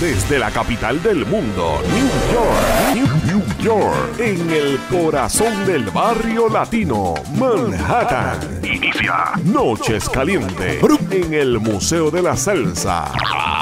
Desde 0.00 0.38
la 0.38 0.50
capital 0.50 1.02
del 1.02 1.26
mundo, 1.26 1.80
New 1.92 2.08
York, 2.32 3.22
New, 3.26 3.44
York, 3.62 4.18
en 4.18 4.50
el 4.50 4.78
corazón 4.90 5.66
del 5.66 5.84
barrio 5.90 6.48
latino, 6.48 7.14
Manhattan. 7.38 8.60
Inicia 8.64 9.32
Noches 9.44 10.08
Caliente 10.08 10.80
en 11.10 11.34
el 11.34 11.60
Museo 11.60 12.10
de 12.10 12.22
la 12.22 12.36
Salsa. 12.36 13.12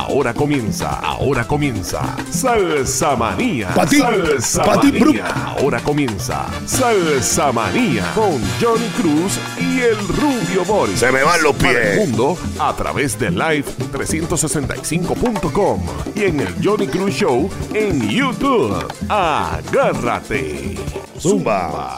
Ahora 0.08 0.32
comienza, 0.32 0.88
ahora 1.00 1.46
comienza 1.46 2.00
Salsa 2.30 3.14
Manía. 3.14 3.68
Pa' 3.74 3.84
ti, 3.86 3.98
Salsa 3.98 4.64
Manía. 4.64 5.26
Ahora 5.58 5.80
comienza 5.80 6.46
Salsa 6.66 7.52
Manía 7.52 8.10
con 8.14 8.40
Johnny 8.60 8.88
Cruz 8.96 9.38
y 9.60 9.80
el 9.80 9.98
Rubio 10.08 10.64
Boris. 10.66 10.98
Se 11.00 11.12
me 11.12 11.22
van 11.22 11.42
los 11.42 11.54
Para 11.56 11.70
el 11.72 11.76
pies. 11.76 11.96
mundo 12.08 12.38
a 12.58 12.74
través 12.74 13.18
de 13.18 13.30
live365.com 13.30 15.82
y 16.14 16.24
en 16.24 16.40
el 16.40 16.54
Johnny 16.64 16.86
Cruz 16.86 17.12
Show 17.14 17.50
en 17.74 18.08
YouTube. 18.08 18.86
Agárrate. 19.10 20.74
Zumba. 21.20 21.96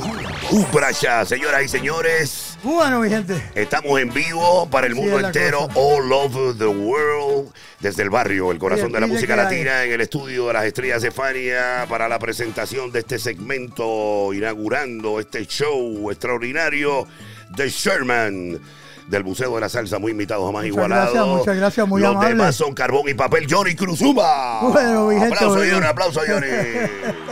Un 0.50 0.66
bracha, 0.72 1.24
señoras 1.24 1.62
y 1.64 1.68
señores. 1.68 2.49
Mi 2.62 3.08
gente. 3.08 3.42
Estamos 3.54 3.98
en 4.00 4.12
vivo 4.12 4.68
para 4.70 4.86
el 4.86 4.94
mundo 4.94 5.18
entero, 5.18 5.60
cosa. 5.68 5.80
all 5.80 6.12
over 6.12 6.54
the 6.58 6.66
world, 6.66 7.50
desde 7.80 8.02
el 8.02 8.10
barrio, 8.10 8.52
el 8.52 8.58
corazón 8.58 8.92
de 8.92 9.00
la 9.00 9.06
música 9.06 9.34
latina, 9.34 9.84
en 9.84 9.92
el 9.92 10.00
estudio 10.02 10.48
de 10.48 10.52
las 10.52 10.64
estrellas 10.66 11.00
de 11.00 11.10
Fania, 11.10 11.86
para 11.88 12.06
la 12.06 12.18
presentación 12.18 12.92
de 12.92 12.98
este 12.98 13.18
segmento, 13.18 14.34
inaugurando 14.34 15.20
este 15.20 15.46
show 15.46 16.10
extraordinario 16.10 17.06
de 17.48 17.70
Sherman. 17.70 18.60
Del 19.10 19.24
Museo 19.24 19.54
de 19.56 19.60
la 19.60 19.68
Salsa, 19.68 19.98
muy 19.98 20.12
invitado, 20.12 20.46
jamás 20.46 20.62
Muchas 20.62 20.68
igualado. 20.76 21.02
gracias, 21.12 21.26
muchas 21.26 21.56
gracias, 21.56 21.88
muy 21.88 22.00
Los 22.00 22.10
amable. 22.12 22.28
demás 22.30 22.54
son 22.54 22.72
carbón 22.74 23.08
y 23.08 23.14
papel. 23.14 23.46
Johnny 23.50 23.74
Cruzuma. 23.74 24.60
Bueno, 24.62 25.08
mi 25.08 25.16
gente, 25.18 25.34
aplauso. 25.34 25.58
Johnny, 25.58 25.86
aplauso, 25.86 26.20
Johnny. 26.26 26.46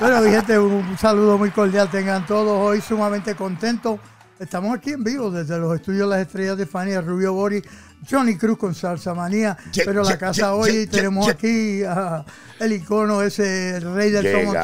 Bueno, 0.00 0.20
mi 0.22 0.30
gente, 0.30 0.58
un 0.58 0.96
saludo 0.98 1.36
muy 1.38 1.50
cordial. 1.50 1.90
Tengan 1.90 2.24
todos 2.26 2.58
hoy 2.58 2.80
sumamente 2.80 3.34
contentos. 3.34 3.98
Estamos 4.38 4.74
aquí 4.76 4.90
en 4.92 5.02
vivo 5.02 5.30
desde 5.30 5.58
los 5.58 5.74
estudios 5.74 6.08
Las 6.08 6.20
Estrellas 6.20 6.56
de 6.56 6.64
Fania, 6.66 7.00
Rubio 7.00 7.32
Bori, 7.32 7.62
Johnny 8.08 8.36
Cruz 8.36 8.56
con 8.56 8.74
Salsa 8.74 9.12
Manía. 9.14 9.56
Ye- 9.72 9.84
Pero 9.84 10.02
la 10.04 10.16
casa 10.16 10.42
ye- 10.46 10.48
hoy 10.58 10.72
ye- 10.72 10.86
tenemos 10.86 11.28
aquí 11.28 11.82
a 11.84 12.24
el 12.60 12.72
icono 12.72 13.20
ese, 13.22 13.76
el 13.76 13.94
rey 13.94 14.10
del 14.10 14.22
Llega. 14.24 14.62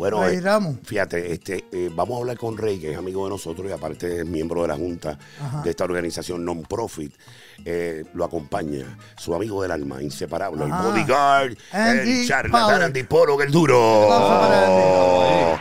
Bueno, 0.00 0.24
Rey 0.24 0.38
eh, 0.38 0.40
Ramos. 0.40 0.76
fíjate, 0.82 1.30
este, 1.30 1.66
eh, 1.70 1.90
vamos 1.94 2.16
a 2.16 2.20
hablar 2.20 2.38
con 2.38 2.56
Rey, 2.56 2.78
que 2.78 2.92
es 2.92 2.96
amigo 2.96 3.24
de 3.24 3.30
nosotros 3.32 3.68
y 3.68 3.72
aparte 3.74 4.20
es 4.20 4.24
miembro 4.24 4.62
de 4.62 4.68
la 4.68 4.74
junta 4.74 5.18
Ajá. 5.38 5.60
de 5.60 5.68
esta 5.68 5.84
organización 5.84 6.42
non-profit. 6.42 7.12
Eh, 7.64 8.04
lo 8.14 8.24
acompaña 8.24 8.98
su 9.16 9.34
amigo 9.34 9.62
del 9.62 9.70
alma, 9.70 10.02
inseparable, 10.02 10.64
Ajá. 10.64 10.78
el 10.78 10.92
bodyguard, 10.92 11.56
Andy 11.72 12.20
el 12.22 12.28
charlatán. 12.28 12.82
Andy 12.82 13.02
Polo, 13.02 13.40
el 13.42 13.50
duro. 13.50 14.06
Para 14.08 15.60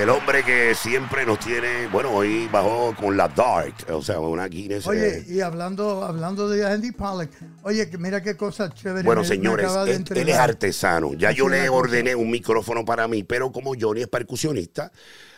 El 0.00 0.08
hombre 0.10 0.44
que 0.44 0.74
siempre 0.74 1.24
nos 1.26 1.38
tiene, 1.40 1.86
bueno, 1.88 2.10
hoy 2.12 2.48
bajó 2.52 2.94
con 2.94 3.16
la 3.16 3.28
Dark, 3.28 3.74
o 3.90 4.02
sea, 4.02 4.20
una 4.20 4.46
Guinness. 4.46 4.86
Oye, 4.86 5.18
eh, 5.18 5.24
y 5.28 5.40
hablando, 5.40 6.04
hablando 6.04 6.48
de 6.48 6.66
Andy 6.66 6.92
Pollack, 6.92 7.30
oye, 7.62 7.90
mira 7.98 8.22
qué 8.22 8.36
cosa 8.36 8.72
chévere. 8.72 9.02
Bueno, 9.04 9.22
me- 9.22 9.26
señores, 9.28 9.70
él, 10.10 10.28
es 10.28 10.36
artesano. 10.36 11.14
Ya 11.14 11.30
yo 11.32 11.48
le 11.48 11.68
ordené 11.68 12.14
un 12.14 12.30
micrófono 12.30 12.84
para 12.84 13.08
mí, 13.08 13.22
pero 13.24 13.50
como 13.50 13.72
Johnny 13.78 14.02
es 14.02 14.08
percusionista, 14.08 14.92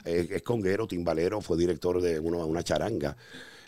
eh, 0.05 0.29
es 0.31 0.43
conguero, 0.43 0.87
timbalero, 0.87 1.41
fue 1.41 1.57
director 1.57 2.01
de 2.03 2.19
una 2.19 2.63
charanga. 2.63 3.17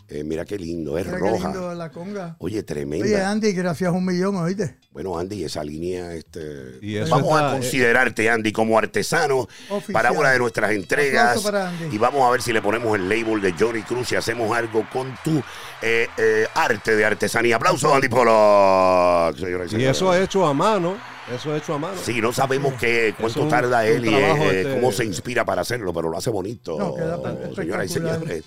Eh, 0.08 0.24
mira 0.24 0.44
qué 0.44 0.58
lindo, 0.58 0.98
es 0.98 1.06
Mira 1.06 1.18
qué 1.18 1.30
roja. 1.30 1.48
lindo 1.52 1.74
la 1.74 1.90
conga. 1.90 2.34
Oye, 2.40 2.62
tremenda. 2.64 3.04
Oye, 3.06 3.22
Andy, 3.22 3.52
gracias 3.52 3.92
un 3.92 4.04
millón, 4.04 4.34
¿oíste? 4.36 4.76
Bueno, 4.90 5.16
Andy, 5.16 5.44
esa 5.44 5.62
línea, 5.62 6.12
este, 6.14 6.78
Y 6.82 6.96
eso 6.96 7.10
vamos 7.14 7.40
a 7.40 7.48
eh, 7.48 7.52
considerarte, 7.52 8.28
Andy, 8.28 8.50
como 8.50 8.76
artesano 8.76 9.46
Oficial. 9.68 9.92
para 9.92 10.10
una 10.10 10.30
de 10.32 10.38
nuestras 10.40 10.72
entregas. 10.72 11.28
Aplauso 11.28 11.44
para 11.52 11.68
Andy. 11.68 11.94
Y 11.94 11.98
vamos 11.98 12.22
a 12.26 12.30
ver 12.32 12.42
si 12.42 12.52
le 12.52 12.60
ponemos 12.60 12.96
el 12.96 13.08
label 13.08 13.40
de 13.40 13.52
Johnny 13.56 13.82
Cruz 13.82 14.10
y 14.10 14.16
hacemos 14.16 14.50
algo 14.56 14.84
con 14.92 15.14
tu 15.22 15.40
eh, 15.80 16.08
eh, 16.18 16.46
arte 16.54 16.96
de 16.96 17.04
artesanía. 17.04 17.54
Aplauso, 17.54 17.94
Andy 17.94 18.08
Polo. 18.08 19.32
señoras 19.38 19.68
Y 19.68 19.70
señores. 19.70 19.96
eso 19.96 20.12
es 20.14 20.24
hecho 20.24 20.44
a 20.44 20.52
mano. 20.54 20.96
Eso 21.32 21.54
es 21.54 21.62
hecho 21.62 21.74
a 21.74 21.78
mano. 21.78 21.94
Sí, 22.02 22.20
no 22.20 22.32
sabemos 22.32 22.74
qué, 22.74 23.14
cuánto 23.16 23.42
un- 23.42 23.48
tarda 23.48 23.86
él 23.86 24.04
y 24.04 24.08
eh, 24.12 24.60
este- 24.62 24.74
cómo 24.74 24.90
se 24.90 25.04
inspira 25.04 25.44
para 25.44 25.62
hacerlo, 25.62 25.92
pero 25.92 26.08
lo 26.08 26.18
hace 26.18 26.28
bonito, 26.30 26.76
No, 26.76 26.94
queda 26.96 27.22
tan 27.22 27.54
señoras 27.54 27.86
y 27.86 27.88
señores. 27.88 28.44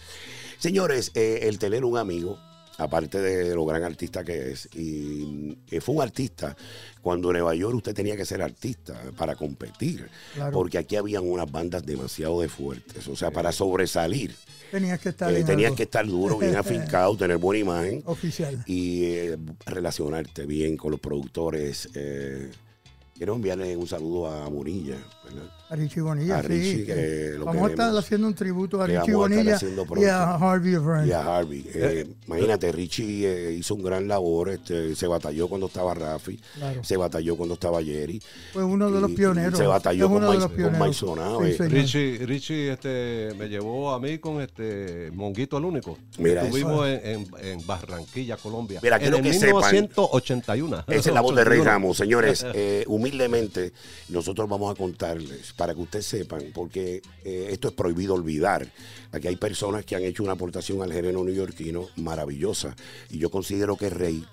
Señores, 0.68 1.12
eh, 1.14 1.40
el 1.42 1.60
tener 1.60 1.84
un 1.84 1.98
amigo, 1.98 2.40
aparte 2.78 3.20
de 3.20 3.54
lo 3.54 3.66
gran 3.66 3.84
artista 3.84 4.24
que 4.24 4.54
es, 4.54 4.70
y 4.74 5.56
que 5.68 5.82
fue 5.82 5.94
un 5.96 6.02
artista, 6.02 6.56
cuando 7.02 7.28
en 7.32 7.34
Nueva 7.34 7.54
York 7.54 7.76
usted 7.76 7.94
tenía 7.94 8.16
que 8.16 8.24
ser 8.24 8.42
artista 8.42 8.98
para 9.18 9.36
competir, 9.36 10.08
Claro. 10.34 10.54
porque 10.54 10.78
aquí 10.78 10.96
habían 10.96 11.30
unas 11.30 11.52
bandas 11.52 11.86
demasiado 11.86 12.40
de 12.40 12.48
fuertes, 12.48 13.06
o 13.10 13.16
sea, 13.18 13.30
para 13.30 13.52
sobresalir, 13.52 14.34
Tenías 14.72 15.02
que 15.02 15.10
estar 15.10 15.34
eh, 15.34 15.40
en 15.40 15.46
tenías 15.46 15.74
que 15.74 15.84
estar 15.84 16.08
duro, 16.08 16.38
bien 16.38 16.56
afincado, 16.56 17.18
tener 17.18 17.36
buena 17.40 17.60
imagen 17.60 18.02
oficial. 18.06 18.64
y 18.66 19.04
eh, 19.04 19.38
relacionarte 19.66 20.46
bien 20.46 20.78
con 20.78 20.92
los 20.92 21.00
productores. 21.02 21.90
eh. 21.94 22.50
quiero 23.18 23.36
enviarle 23.36 23.76
un 23.76 23.86
saludo 23.86 24.28
a 24.28 24.50
¿verdad? 24.50 25.04
A 25.70 25.76
Richie 25.76 26.02
Bonilla, 26.02 26.38
A 26.38 26.42
Richie, 26.44 26.78
sí. 26.82 26.86
que 26.86 27.34
lo 27.40 27.46
vamos 27.46 27.68
a 27.68 27.72
estar 27.72 27.98
haciendo 27.98 28.28
un 28.28 28.36
tributo 28.36 28.80
a 28.80 28.86
Richie 28.86 29.14
Bonilla 29.16 29.58
y 29.98 30.06
a 30.06 30.36
Harvey 30.36 30.76
Verne. 30.76 31.08
y 31.08 31.12
a 31.12 31.38
Harvey. 31.38 31.66
Eh, 31.74 32.08
imagínate, 32.28 32.72
Richie 32.72 33.26
eh, 33.26 33.54
hizo 33.54 33.74
un 33.74 33.82
gran 33.82 34.08
labor, 34.08 34.50
este, 34.52 34.96
se 34.96 35.08
batalló 35.08 35.48
cuando 35.48 35.66
estaba 35.68 35.96
Rafi, 35.96 36.40
Claro. 36.56 36.84
se 36.84 36.96
batalló 36.98 37.36
cuando 37.38 37.56
estaba 37.56 37.82
Jerry. 37.82 38.22
Fue 38.52 38.64
uno 38.64 38.92
de 38.92 39.02
los 39.02 39.12
pioneros. 39.14 39.58
se 39.58 39.66
batalló 39.66 40.06
Es 40.06 40.12
con 40.12 40.18
uno 40.18 40.32
de 40.32 40.38
Maiz- 40.38 40.42
los 40.42 40.52
con 40.52 41.44
Sí, 41.48 41.64
eh. 41.64 41.68
Richie, 41.70 42.18
Richie 42.26 42.72
este, 42.74 43.30
me 43.40 43.48
llevó 43.50 43.94
a 43.94 44.00
mí 44.00 44.20
con 44.20 44.42
este 44.42 45.10
Monguito 45.14 45.58
el 45.58 45.66
único. 45.66 45.98
Mira 46.20 46.44
Estuvimos 46.44 46.86
en, 46.88 47.02
en- 47.04 47.28
en 47.44 47.66
Barranquilla, 47.66 48.38
Colombia. 48.38 48.80
Mira, 48.84 48.98
en 48.98 49.12
el 49.16 49.22
que 49.24 49.34
sepan- 49.34 49.72
1981. 49.72 50.84
Esa 50.88 51.10
es 51.10 51.14
la 51.16 51.22
voz 51.22 51.36
de 51.36 51.44
Rey 51.46 51.60
81. 51.62 51.64
Ramos. 51.72 51.98
Señores, 51.98 52.46
eh, 52.54 52.84
humildemente, 52.88 53.74
nosotros 54.10 54.48
vamos 54.48 54.72
a 54.72 54.78
para 55.56 55.74
que 55.74 55.82
ustedes 55.82 56.06
sepan, 56.06 56.52
porque 56.54 57.02
eh, 57.24 57.48
esto 57.52 57.68
es 57.68 57.74
prohibido 57.74 58.14
olvidar. 58.14 58.72
Aquí 59.12 59.28
hay 59.28 59.36
personas 59.36 59.86
que 59.86 59.96
han 59.96 60.04
hecho 60.04 60.24
una 60.24 60.34
aportación 60.34 60.82
al 60.82 60.94
género 60.94 61.24
neoyorquino 61.24 61.88
maravillosa. 61.98 62.76
Y 63.10 63.18
yo 63.20 63.30
considero 63.30 63.78
que 63.78 63.90
Rey, 63.90 64.26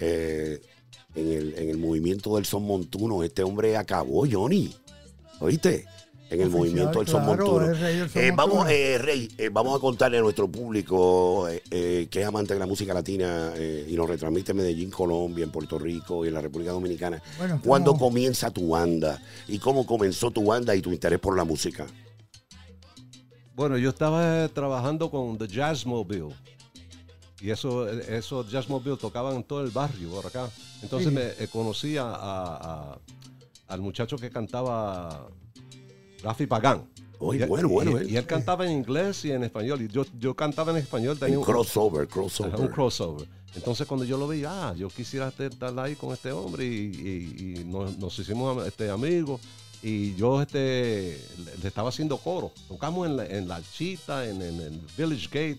eh, 0.00 0.60
en, 1.14 1.32
el, 1.32 1.54
en 1.54 1.70
el 1.70 1.78
movimiento 1.78 2.36
del 2.36 2.44
son 2.44 2.64
montuno, 2.64 3.22
este 3.22 3.42
hombre 3.42 3.76
acabó, 3.76 4.26
Johnny. 4.30 4.74
¿Oíste? 5.40 5.86
En 6.30 6.40
el 6.42 6.48
Oficial, 6.48 6.50
movimiento 6.60 6.98
del 6.98 7.08
son 7.08 7.24
claro, 7.24 7.72
Eh, 8.14 8.32
vamos, 8.36 8.68
eh, 8.68 8.98
Rey, 8.98 9.30
eh, 9.38 9.48
vamos 9.50 9.74
a 9.76 9.80
contarle 9.80 10.18
a 10.18 10.20
nuestro 10.20 10.46
público 10.46 11.48
eh, 11.48 11.62
eh, 11.70 12.06
que 12.10 12.20
es 12.20 12.26
amante 12.26 12.52
de 12.52 12.60
la 12.60 12.66
música 12.66 12.92
latina 12.92 13.52
eh, 13.56 13.86
y 13.88 13.94
nos 13.96 14.08
retransmite 14.08 14.50
en 14.52 14.58
Medellín, 14.58 14.90
Colombia, 14.90 15.44
en 15.44 15.50
Puerto 15.50 15.78
Rico 15.78 16.24
y 16.24 16.28
en 16.28 16.34
la 16.34 16.42
República 16.42 16.72
Dominicana. 16.72 17.22
Bueno, 17.38 17.60
¿Cuándo 17.64 17.94
comienza 17.94 18.50
tu 18.50 18.68
banda? 18.68 19.22
¿Y 19.46 19.58
cómo 19.58 19.86
comenzó 19.86 20.30
tu 20.30 20.44
banda 20.44 20.76
y 20.76 20.82
tu 20.82 20.92
interés 20.92 21.18
por 21.18 21.34
la 21.34 21.44
música? 21.44 21.86
Bueno, 23.54 23.76
yo 23.78 23.88
estaba 23.88 24.48
trabajando 24.48 25.10
con 25.10 25.36
The 25.38 25.48
Jazzmobile. 25.48 26.28
Y 27.40 27.50
eso, 27.50 27.88
eh, 27.88 28.16
esos 28.18 28.50
Jazzmobile 28.50 28.96
tocaban 28.96 29.36
en 29.36 29.44
todo 29.44 29.62
el 29.62 29.70
barrio 29.70 30.10
por 30.10 30.26
acá. 30.26 30.50
Entonces 30.82 31.08
Sí. 31.08 31.14
me 31.14 31.22
eh, 31.42 31.48
conocí 31.50 31.96
a, 31.96 32.02
a- 32.04 32.56
a- 32.92 32.98
al 33.68 33.80
muchacho 33.80 34.16
que 34.16 34.30
cantaba 34.30 35.28
Rafi 36.22 36.46
Pagán. 36.46 36.84
Y- 37.20 37.44
bueno, 37.46 37.68
bueno, 37.68 37.90
y, 37.92 37.94
él. 38.02 38.10
y 38.10 38.16
él 38.16 38.26
cantaba 38.26 38.64
en 38.64 38.72
inglés 38.72 39.24
y 39.24 39.32
en 39.32 39.42
español. 39.42 39.82
Y 39.82 39.88
yo, 39.88 40.04
yo 40.18 40.34
cantaba 40.34 40.70
en 40.72 40.78
español. 40.78 41.18
tenía 41.18 41.38
Un 41.38 41.44
crossover, 41.44 42.06
crossover. 42.06 42.54
Un 42.60 42.68
crossover. 42.68 43.26
Entonces 43.56 43.86
cuando 43.86 44.04
yo 44.04 44.16
lo 44.18 44.28
vi, 44.28 44.44
ah, 44.46 44.72
yo 44.76 44.88
quisiera 44.88 45.32
estar 45.36 45.78
ahí 45.80 45.96
con 45.96 46.12
este 46.12 46.30
hombre 46.30 46.64
y, 46.64 46.68
y- 47.58 47.64
nos, 47.64 47.98
nos 47.98 48.16
hicimos 48.18 48.64
este, 48.66 48.88
amigos 48.90 49.40
y 49.82 50.14
yo 50.14 50.40
este, 50.42 51.20
le, 51.62 51.66
estaba 51.68 51.88
haciendo 51.88 52.18
coro. 52.18 52.52
Tocamos 52.68 53.06
en 53.08 53.16
la, 53.16 53.26
en 53.26 53.48
la 53.48 53.60
Chita, 53.62 54.28
en, 54.28 54.40
en 54.42 54.60
el 54.60 54.80
Village 54.96 55.26
Gate. 55.26 55.58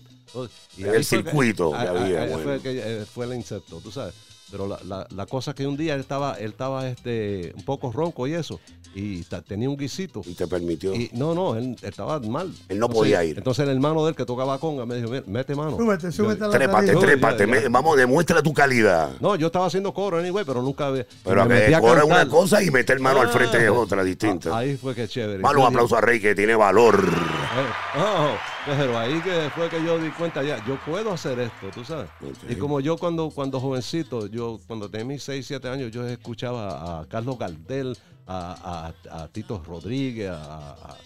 Y 0.78 0.84
En 0.84 0.94
el 0.94 1.04
circuito 1.04 1.72
que 1.72 1.76
había, 1.76 2.22
ahí 2.22 2.28
bueno. 2.30 2.44
fue, 2.44 2.60
que, 2.60 2.80
eh, 3.02 3.04
fue 3.04 3.26
el 3.26 3.34
insecto, 3.34 3.80
tú 3.82 3.90
sabes. 3.90 4.14
Pero 4.50 4.66
la, 4.66 4.78
la, 4.84 5.06
la 5.14 5.26
cosa 5.26 5.54
que 5.54 5.66
un 5.66 5.76
día 5.76 5.94
él 5.94 6.00
estaba, 6.00 6.34
él 6.34 6.50
estaba 6.50 6.88
este, 6.88 7.52
un 7.56 7.64
poco 7.64 7.92
ronco 7.92 8.26
y 8.26 8.34
eso, 8.34 8.58
y 8.94 9.22
tenía 9.46 9.68
un 9.70 9.76
guisito. 9.76 10.22
Y 10.26 10.34
te 10.34 10.46
permitió. 10.46 10.94
Y, 10.94 11.08
no, 11.12 11.34
no, 11.34 11.54
él 11.56 11.76
estaba 11.82 12.18
mal. 12.20 12.48
Él 12.68 12.78
no 12.78 12.86
Entonces- 12.86 12.94
podía 12.98 13.24
ir. 13.24 13.38
Entonces 13.38 13.64
el 13.68 13.70
hermano 13.74 14.04
de 14.04 14.10
él 14.10 14.16
que 14.16 14.24
tocaba 14.24 14.58
conga 14.58 14.84
me 14.86 14.96
dijo, 14.96 15.08
"Mira, 15.10 15.22
mete 15.26 15.54
mano. 15.54 15.76
Súbete, 15.76 16.10
súbete 16.10 16.44
a 16.44 16.48
la 16.48 16.52
Trépate. 16.52 16.92
Yo- 16.92 16.98
trépate. 16.98 17.38
ya, 17.40 17.46
me- 17.46 17.62
ya. 17.62 17.68
vamos, 17.70 17.96
demuestra 17.96 18.42
tu 18.42 18.52
calidad. 18.52 19.10
No, 19.20 19.36
yo 19.36 19.46
estaba 19.46 19.66
haciendo 19.66 19.94
coro 19.94 20.18
anyway, 20.18 20.44
pero 20.44 20.62
nunca 20.62 20.86
había. 20.88 21.06
Pero 21.24 21.46
me 21.46 21.66
que 21.66 21.74
a 21.74 21.80
cobra 21.80 22.04
una 22.04 22.28
cosa 22.28 22.62
y 22.62 22.70
meter 22.70 22.98
mano 23.00 23.20
al 23.20 23.28
frente 23.28 23.58
es 23.58 23.68
Ah, 23.68 23.72
otra 23.72 24.02
distinta. 24.02 24.50
ah, 24.52 24.58
Ahí 24.58 24.76
fue 24.76 24.94
que 24.94 25.06
chévere. 25.06 25.38
Malo 25.38 25.60
Yo 25.60 25.66
aplauso 25.66 25.96
a 25.96 26.00
Rey 26.00 26.20
que 26.20 26.34
tiene 26.34 26.54
valor. 26.56 27.04
eh, 27.08 27.98
oh, 27.98 28.34
Pero 28.76 28.98
ahí 28.98 29.20
que 29.20 29.50
fue 29.54 29.68
que 29.68 29.82
yo 29.84 29.98
di 29.98 30.10
cuenta 30.10 30.42
ya, 30.44 30.64
yo 30.64 30.76
puedo 30.86 31.12
hacer 31.12 31.38
esto, 31.40 31.68
tú 31.74 31.84
sabes. 31.84 32.08
Y 32.48 32.54
como 32.56 32.80
yo 32.80 32.96
cuando, 32.96 33.30
cuando 33.30 33.58
jovencito, 33.60 34.26
yo 34.28 34.60
cuando 34.66 34.88
tenía 34.88 35.06
mis 35.06 35.22
6, 35.22 35.46
7 35.46 35.68
años, 35.68 35.90
yo 35.90 36.06
escuchaba 36.06 37.00
a 37.00 37.06
Carlos 37.06 37.38
Gardel, 37.38 37.96
a, 38.26 38.92
a- 39.10 39.22
a 39.22 39.28
Tito 39.28 39.60
Rodríguez, 39.66 40.30
a 40.30 40.96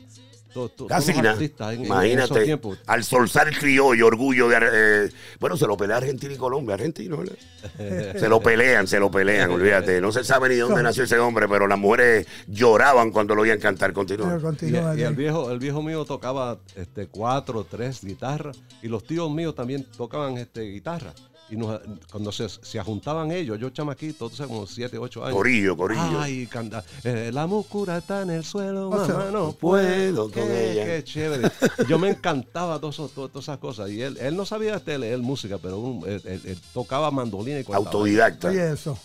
to- 0.54 0.86
en, 0.88 1.84
Imagínate, 1.84 2.58
al 2.86 3.04
solzar 3.04 3.50
criollo, 3.56 4.06
orgullo 4.06 4.48
de... 4.48 4.56
Eh, 4.62 5.10
bueno, 5.40 5.56
se 5.56 5.66
lo 5.66 5.76
pelea 5.76 5.98
Argentina 5.98 6.32
y 6.32 6.36
Colombia, 6.36 6.74
argentino, 6.74 7.18
¿verdad? 7.18 7.36
se 8.18 8.28
lo 8.28 8.40
pelean, 8.40 8.86
se 8.86 8.98
lo 8.98 9.10
pelean, 9.10 9.50
olvídate. 9.50 10.00
No 10.00 10.12
se 10.12 10.24
sabe 10.24 10.48
ni 10.48 10.54
de 10.54 10.62
dónde 10.62 10.82
nació 10.82 11.04
ese 11.04 11.18
hombre, 11.18 11.48
pero 11.48 11.66
las 11.66 11.78
mujeres 11.78 12.26
lloraban 12.46 13.10
cuando 13.10 13.34
lo 13.34 13.42
oían 13.42 13.58
cantar. 13.58 13.92
Continúa. 13.92 14.38
Y, 14.62 15.02
el 15.02 15.14
viejo, 15.14 15.50
el 15.50 15.58
viejo 15.58 15.82
mío 15.82 16.04
tocaba 16.04 16.58
este, 16.76 17.08
cuatro, 17.08 17.66
tres 17.68 18.02
guitarras 18.04 18.58
y 18.82 18.88
los 18.88 19.04
tíos 19.04 19.30
míos 19.30 19.54
también 19.54 19.84
tocaban 19.96 20.38
este, 20.38 20.62
guitarra. 20.62 21.12
Y 21.50 21.56
nos- 21.56 21.78
cuando 22.10 22.32
se, 22.32 22.48
se 22.48 22.80
juntaban 22.80 23.30
ellos, 23.30 23.58
yo 23.60 23.68
chamaquito, 23.70 24.30
tú 24.30 24.36
sabes, 24.36 24.50
como 24.50 24.66
siete, 24.66 24.96
ocho 24.96 25.22
años. 25.24 25.36
Corillo, 25.36 25.76
corillo. 25.76 26.18
Ay, 26.20 26.46
canta, 26.46 26.82
eh, 27.04 27.30
la 27.32 27.46
muscura 27.46 27.98
está 27.98 28.22
en 28.22 28.30
el 28.30 28.44
suelo, 28.44 28.88
O 28.88 29.04
sea, 29.04 29.14
mamá, 29.14 29.30
no 29.30 29.52
puedo 29.52 30.30
qué, 30.30 30.40
con 30.40 30.50
ella. 30.50 30.86
Qué 30.86 31.04
chévere. 31.04 31.50
Yo 31.86 31.98
me 31.98 32.08
encantaba 32.10 32.78
todo 32.80 32.90
eso- 32.90 33.10
todo- 33.14 33.28
todas 33.28 33.44
esas 33.44 33.58
cosas. 33.58 33.90
Y 33.90 34.00
él, 34.00 34.16
él 34.20 34.34
no 34.36 34.46
sabía 34.46 34.76
este, 34.76 34.98
leer 34.98 35.18
música, 35.18 35.58
pero 35.58 35.78
un- 35.78 36.08
él, 36.08 36.22
él- 36.24 36.40
él 36.44 36.58
tocaba 36.72 37.10
mandolina 37.10 37.60
y 37.60 37.64
cantaba. 37.64 37.84
Autodidacta. 37.84 38.48
Oye, 38.48 38.72
eso. 38.72 38.98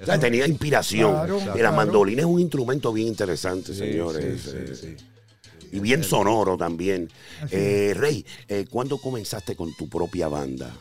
O 0.00 0.04
sea, 0.06 0.18
tenía 0.18 0.46
inspiración. 0.46 1.10
Claro, 1.12 1.38
y 1.40 1.44
la 1.46 1.52
claro. 1.54 1.76
mandolina 1.76 2.20
es 2.22 2.26
un 2.26 2.40
instrumento 2.40 2.92
bien 2.92 3.08
interesante, 3.08 3.72
Sí, 3.72 3.78
señores. 3.80 4.42
sí, 4.42 4.50
sí, 4.68 4.74
sí. 4.76 4.96
Y 5.72 5.80
bien 5.80 6.04
sonoro 6.04 6.56
también. 6.56 7.10
Eh, 7.50 7.94
Rey, 7.96 8.24
eh, 8.46 8.64
¿cuándo 8.70 8.98
comenzaste 8.98 9.56
con 9.56 9.74
tu 9.74 9.88
propia 9.88 10.28
banda? 10.28 10.72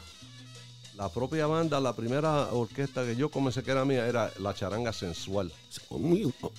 La 1.03 1.09
propia 1.09 1.47
banda, 1.47 1.81
la 1.81 1.91
primera 1.91 2.47
orquesta 2.53 3.03
que 3.03 3.17
yo 3.17 3.27
comencé 3.29 3.61
que 3.61 3.71
era 3.71 3.83
mía 3.83 4.07
era 4.07 4.31
la 4.39 4.53
charanga 4.53 4.93
sensual. 4.93 5.51
La 5.91 5.97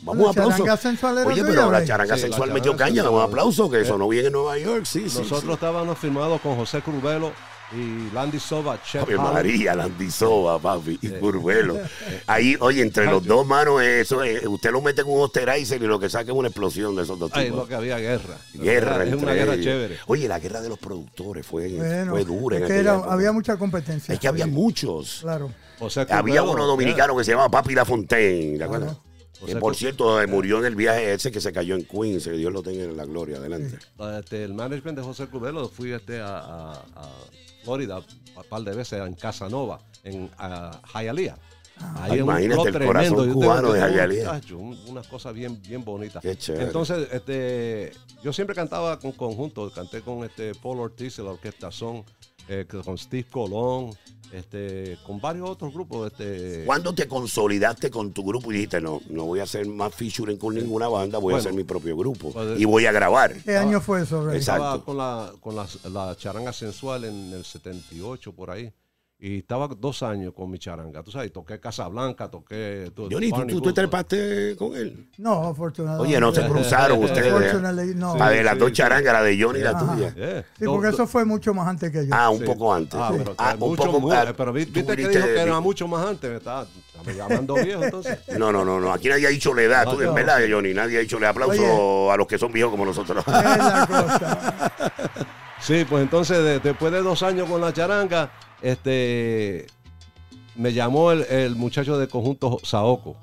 Vamos 0.02 0.26
a 0.26 0.30
aplauso. 0.32 0.50
charanga 0.58 0.76
sensual 0.76 1.16
era 1.16 1.26
Oye, 1.26 1.40
tuya, 1.40 1.46
pero 1.54 1.70
la 1.70 1.82
charanga 1.86 2.14
Sí, 2.14 2.20
la 2.20 2.26
sensual 2.28 2.48
charanga 2.50 2.54
metió 2.54 2.76
caña. 2.76 2.94
sensual. 3.04 3.14
Un 3.14 3.20
aplauso 3.22 3.70
que 3.70 3.84
sonó 3.86 4.06
bien 4.06 4.26
en 4.26 4.32
Nueva 4.32 4.58
York. 4.58 4.84
Sí, 4.84 5.08
sí. 5.08 5.16
Nosotros 5.20 5.40
sí. 5.44 5.52
estábamos 5.52 5.96
firmados 5.96 6.42
con 6.42 6.56
José 6.56 6.82
Crubelo 6.82 7.32
y 7.76 8.14
Landy 8.14 8.38
Soba, 8.40 8.78
Ave 8.94 9.14
Holland. 9.16 9.32
María, 9.34 9.74
Landizova, 9.74 10.58
papi, 10.58 10.98
y 11.02 11.08
Curvelo. 11.08 11.78
Ahí, 12.26 12.56
oye, 12.60 12.82
entre 12.82 13.06
los 13.06 13.24
dos 13.24 13.46
manos, 13.46 13.82
eso, 13.82 14.22
eh, 14.22 14.46
usted 14.46 14.70
lo 14.70 14.80
mete 14.80 15.00
en 15.02 15.08
un 15.08 15.20
osterizer 15.22 15.82
y 15.82 15.86
lo 15.86 15.98
que 15.98 16.08
saca 16.08 16.30
es 16.32 16.36
una 16.36 16.48
explosión 16.48 16.94
de 16.96 17.02
esos 17.02 17.18
dos 17.18 17.30
Ay, 17.34 17.48
lo 17.48 17.54
tipos. 17.54 17.68
que 17.68 17.74
había 17.74 17.98
guerra. 17.98 18.36
Guerra 18.54 18.96
Es 19.04 19.12
entre 19.12 19.16
una 19.26 19.34
guerra 19.34 19.54
ellos. 19.54 19.64
chévere. 19.64 19.98
Oye, 20.06 20.28
la 20.28 20.38
guerra 20.38 20.60
de 20.60 20.68
los 20.68 20.78
productores 20.78 21.46
fue, 21.46 21.68
Bueno, 21.68 22.12
fue 22.12 22.24
dura. 22.24 22.58
es 22.58 22.64
que 22.66 22.76
era- 22.78 22.94
había 22.94 23.32
mucha 23.32 23.56
competencia. 23.56 24.14
Es 24.14 24.20
que 24.20 24.28
había 24.28 24.46
muchos. 24.46 25.18
Claro. 25.22 25.50
José 25.78 26.00
Había 26.02 26.36
Crubelo, 26.42 26.52
uno 26.52 26.66
dominicano 26.66 27.16
que 27.16 27.24
se 27.24 27.32
llamaba 27.32 27.50
Papi 27.50 27.74
La 27.74 27.84
Fontaine, 27.84 28.56
¿te 28.58 28.64
acuerdas? 28.64 28.96
O 29.40 29.46
Que 29.46 29.52
sea, 29.52 29.60
por 29.60 29.74
cierto, 29.74 30.22
eh, 30.22 30.26
murió 30.28 30.60
en 30.60 30.66
el 30.66 30.76
viaje 30.76 31.12
ese 31.12 31.30
que 31.32 31.40
se 31.40 31.52
cayó 31.52 31.74
en 31.74 31.84
Queens, 31.84 32.24
que 32.24 32.30
Dios 32.32 32.52
lo 32.52 32.62
tenga 32.62 32.84
en 32.84 32.96
la 32.96 33.04
gloria. 33.04 33.36
Adelante. 33.38 33.76
eh, 33.98 34.16
este, 34.20 34.44
el 34.44 34.54
management 34.54 34.96
de 34.96 35.04
José 35.04 35.26
Crubelo 35.26 35.68
fui 35.68 35.92
este, 35.92 36.20
a, 36.20 36.38
a- 36.38 36.72
a 36.94 37.10
Florida 37.64 37.98
un 37.98 38.42
par 38.48 38.62
de 38.62 38.72
veces 38.74 39.00
en 39.00 39.14
Casanova, 39.14 39.80
en 40.02 40.30
a 40.38 40.80
Hialeah. 40.94 41.36
Ah, 41.80 42.04
Ahí 42.04 42.12
un 42.20 42.26
imagínate 42.28 42.62
el 42.68 42.72
tremendo. 42.72 42.86
corazón 42.86 43.26
Yo 43.28 43.34
cubano 43.34 43.72
tengo- 43.72 43.86
de 43.86 43.92
Hialeah. 43.92 44.40
un- 44.56 44.78
Unas 44.88 45.06
cosas 45.08 45.34
bien, 45.34 45.60
bien 45.60 45.84
bonitas. 45.84 46.22
Qué 46.22 46.36
chévere. 46.36 46.66
Entonces, 46.66 47.08
este, 47.10 47.92
yo 48.22 48.32
siempre 48.32 48.54
cantaba 48.54 48.98
con 49.00 49.10
conjunto, 49.12 49.70
canté 49.72 50.00
con 50.02 50.22
este 50.24 50.54
Paul 50.54 50.78
Ortiz 50.80 51.18
y 51.18 51.22
la 51.22 51.30
orquesta 51.30 51.72
Son, 51.72 52.04
eh, 52.48 52.66
con 52.84 52.96
Steve 52.96 53.26
Colón, 53.28 53.90
este, 54.34 54.98
con 55.06 55.20
varios 55.20 55.48
otros 55.48 55.72
grupos. 55.72 56.10
Este, 56.10 56.64
¿Cuándo 56.66 56.94
te 56.94 57.06
consolidaste 57.06 57.90
con 57.90 58.12
tu 58.12 58.24
grupo 58.24 58.50
y 58.50 58.56
dijiste, 58.56 58.80
no, 58.80 59.00
no 59.08 59.24
voy 59.24 59.40
a 59.40 59.44
hacer 59.44 59.66
más 59.66 59.94
featuring 59.94 60.36
con 60.36 60.54
ninguna 60.54 60.88
banda, 60.88 61.18
voy 61.18 61.34
a 61.34 61.38
hacer 61.38 61.52
mi 61.52 61.64
propio 61.64 61.96
grupo 61.96 62.32
pues, 62.32 62.60
y 62.60 62.64
voy 62.64 62.86
a 62.86 62.92
grabar? 62.92 63.34
¿Qué 63.42 63.56
año 63.56 63.80
fue 63.80 64.02
eso, 64.02 64.26
Rey? 64.26 64.36
Exacto. 64.36 64.64
Estaba 64.64 64.84
con 64.84 64.96
la, 64.96 65.32
con 65.40 65.56
la, 65.56 65.66
la 65.90 66.16
charanga 66.16 66.52
sensual 66.52 67.04
en 67.04 67.32
el 67.32 67.44
78 67.44 68.32
por 68.32 68.50
ahí. 68.50 68.72
Y 69.26 69.38
estaba 69.38 69.68
dos 69.68 70.02
años 70.02 70.34
con 70.36 70.50
mi 70.50 70.58
charanga. 70.58 71.02
Tú 71.02 71.10
sabes, 71.10 71.32
toqué 71.32 71.58
Casablanca, 71.58 72.28
toqué. 72.30 72.92
Johnny, 72.94 73.30
¿tú, 73.30 73.46
tú 73.46 73.54
Goodman. 73.54 73.72
trepaste 73.74 74.54
con 74.54 74.76
él? 74.76 75.08
No, 75.16 75.48
afortunadamente. 75.48 76.10
Oye, 76.10 76.20
no 76.20 76.30
se 76.30 76.42
cruzaron 76.46 77.02
ustedes. 77.02 77.94
No. 77.96 78.22
A 78.22 78.28
ver, 78.28 78.44
las 78.44 78.52
sí, 78.52 78.60
dos 78.60 78.68
sí. 78.68 78.74
charangas, 78.74 79.14
la 79.14 79.22
de 79.22 79.42
Johnny 79.42 79.60
y 79.60 79.62
la 79.62 79.78
tuya. 79.78 80.14
Yeah. 80.14 80.42
Sí, 80.58 80.64
Do- 80.66 80.72
porque 80.72 80.88
eso 80.90 81.06
fue 81.06 81.24
mucho 81.24 81.54
más 81.54 81.66
antes 81.66 81.90
que 81.90 82.06
yo. 82.06 82.14
Ah, 82.14 82.28
un 82.28 82.40
Sí. 82.40 82.44
poco 82.44 82.74
antes. 82.74 83.00
Ah, 83.00 83.08
Sí. 83.12 83.18
pero, 83.18 83.34
Ah, 83.38 83.56
mucho, 83.58 83.82
un 83.84 83.92
poco 83.92 84.12
ah, 84.12 84.34
pero 84.36 84.52
vi- 84.52 84.66
tú 84.66 84.72
viste 84.74 84.94
que 84.94 85.08
dijo 85.08 85.10
que 85.24 85.32
de- 85.32 85.40
era 85.40 85.58
mucho 85.60 85.88
más 85.88 86.04
antes. 86.06 86.30
Me 86.30 86.36
estaba, 86.36 86.66
llamando 87.16 87.54
viejo 87.54 87.82
entonces. 87.82 88.18
No, 88.38 88.52
no, 88.52 88.62
no, 88.62 88.78
no. 88.78 88.92
Aquí 88.92 89.08
nadie 89.08 89.26
ha 89.26 89.30
dicho 89.30 89.54
la 89.54 89.62
edad. 89.62 89.84
Tú, 89.90 90.02
en 90.02 90.12
verdad, 90.12 90.40
Johnny, 90.50 90.74
nadie 90.74 90.98
ha 90.98 91.00
dicho 91.00 91.18
le 91.18 91.26
aplauso 91.28 91.62
Oye. 91.62 92.12
a 92.12 92.16
los 92.18 92.26
que 92.26 92.36
son 92.36 92.52
viejos 92.52 92.72
como 92.72 92.84
nosotros. 92.84 93.24
Es 93.26 93.32
la 93.32 93.86
cosa. 93.88 94.72
Sí, 95.62 95.86
pues 95.88 96.02
entonces 96.02 96.36
de- 96.44 96.60
después 96.60 96.92
de 96.92 97.00
dos 97.00 97.22
años 97.22 97.48
con 97.48 97.58
la 97.58 97.72
charanga, 97.72 98.30
este 98.64 99.66
me 100.56 100.72
llamó 100.72 101.12
el, 101.12 101.22
el 101.22 101.56
muchacho 101.56 101.98
de 101.98 102.08
conjunto 102.08 102.58
Saoco. 102.62 103.16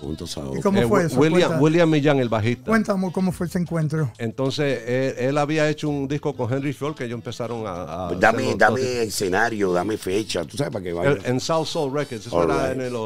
Juntos 0.00 0.36
a 0.36 0.40
¿Y 0.58 0.60
cómo 0.60 0.80
Eh, 0.80 0.88
fue 0.88 1.04
eso? 1.04 1.16
William, 1.20 1.42
Cuenta- 1.50 1.60
William 1.62 1.88
Millán, 1.88 2.18
el 2.18 2.28
bajista. 2.28 2.64
Cuéntame 2.68 3.12
cómo 3.12 3.30
fue 3.30 3.46
ese 3.46 3.60
encuentro. 3.60 4.10
Entonces, 4.18 4.82
él, 4.88 5.14
él 5.28 5.38
había 5.38 5.68
hecho 5.68 5.88
un 5.88 6.08
disco 6.08 6.34
con 6.34 6.52
Henry 6.52 6.72
Fiol 6.72 6.96
que 6.96 7.04
ellos 7.04 7.14
empezaron 7.18 7.64
a. 7.68 8.06
a 8.08 8.14
dame, 8.14 8.16
hacerlo 8.16 8.56
dame 8.58 8.80
entonces. 8.80 9.08
escenario, 9.08 9.72
dame 9.72 9.96
fecha. 9.96 10.44
Tú 10.44 10.56
sabes 10.56 10.72
para 10.72 10.82
qué 10.82 10.92
vaya. 10.92 11.10
El- 11.12 11.24
en 11.24 11.38
South 11.38 11.66
Soul 11.66 11.92
Records, 11.94 12.26
eso 12.26 12.36
All 12.36 12.50
era 12.50 12.72
right. 12.72 12.80
en 12.80 12.86
el, 12.86 12.96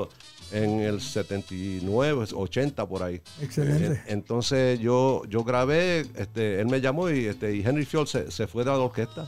en 0.52 0.80
el 0.80 1.02
79, 1.02 2.24
80 2.34 2.86
por 2.88 3.02
ahí. 3.02 3.20
Excelente. 3.42 3.86
En- 3.86 4.02
Entonces 4.06 4.78
yo, 4.80 5.22
yo 5.28 5.44
grabé, 5.44 6.06
este, 6.16 6.62
él 6.62 6.66
me 6.68 6.80
llamó 6.80 7.10
y, 7.10 7.26
este, 7.26 7.54
y 7.54 7.60
Henry 7.60 7.84
Fiol 7.84 8.08
se, 8.08 8.30
se 8.30 8.46
fue 8.46 8.64
de 8.64 8.70
la 8.70 8.78
orquesta. 8.78 9.26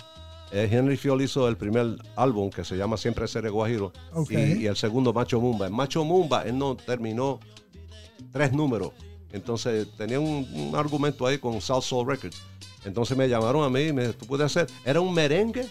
Eh, 0.50 0.68
Henry 0.70 0.96
Fiol 0.96 1.20
hizo 1.22 1.46
el 1.48 1.56
primer 1.56 1.96
álbum 2.16 2.48
que 2.50 2.64
se 2.64 2.76
llama 2.76 2.96
Siempre 2.96 3.28
Seré 3.28 3.50
Guajiro 3.50 3.92
y, 4.30 4.62
y 4.62 4.66
el 4.66 4.76
segundo 4.76 5.12
Macho 5.12 5.40
Mumba. 5.40 5.66
En 5.66 5.74
Macho 5.74 6.04
Mumba 6.04 6.42
él 6.42 6.56
no 6.56 6.74
terminó 6.76 7.38
tres 8.32 8.52
números. 8.52 8.92
Entonces 9.32 9.88
tenía 9.98 10.18
un, 10.18 10.48
un 10.54 10.74
argumento 10.74 11.26
ahí 11.26 11.36
con 11.38 11.60
South 11.60 11.82
Soul 11.82 12.08
Records. 12.08 12.40
Entonces 12.84 13.16
me 13.16 13.28
llamaron 13.28 13.62
a 13.64 13.68
mí 13.68 13.80
y 13.88 13.92
me 13.92 14.02
dijeron, 14.02 14.16
¿tú 14.20 14.26
puedes 14.26 14.46
hacer? 14.46 14.66
Era 14.84 15.00
un 15.02 15.12
merengue, 15.12 15.66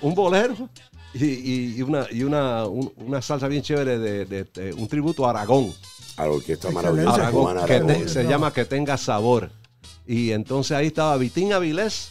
un 0.00 0.14
bolero 0.14 0.68
y, 1.12 1.24
y- 1.26 1.74
y 1.76 1.82
una, 1.82 2.06
y 2.10 2.22
una, 2.24 2.66
un- 2.66 2.92
una 2.96 3.22
salsa 3.22 3.46
bien 3.48 3.62
chévere 3.62 3.98
de, 3.98 4.24
de- 4.24 4.44
de 4.44 4.72
un 4.74 4.88
tributo 4.88 5.26
a 5.26 5.30
Aragón. 5.30 5.72
A 6.16 6.24
la 6.26 6.32
orquesta 6.32 6.70
maravillosa 6.70 7.14
Aragón, 7.14 7.56
que 7.66 7.80
te- 7.80 8.08
se 8.08 8.24
llama 8.24 8.52
Que 8.52 8.64
tenga 8.64 8.96
sabor. 8.96 9.50
Y 10.06 10.32
entonces 10.32 10.72
ahí 10.76 10.88
estaba 10.88 11.16
Vitín 11.16 11.52
Avilés, 11.52 12.10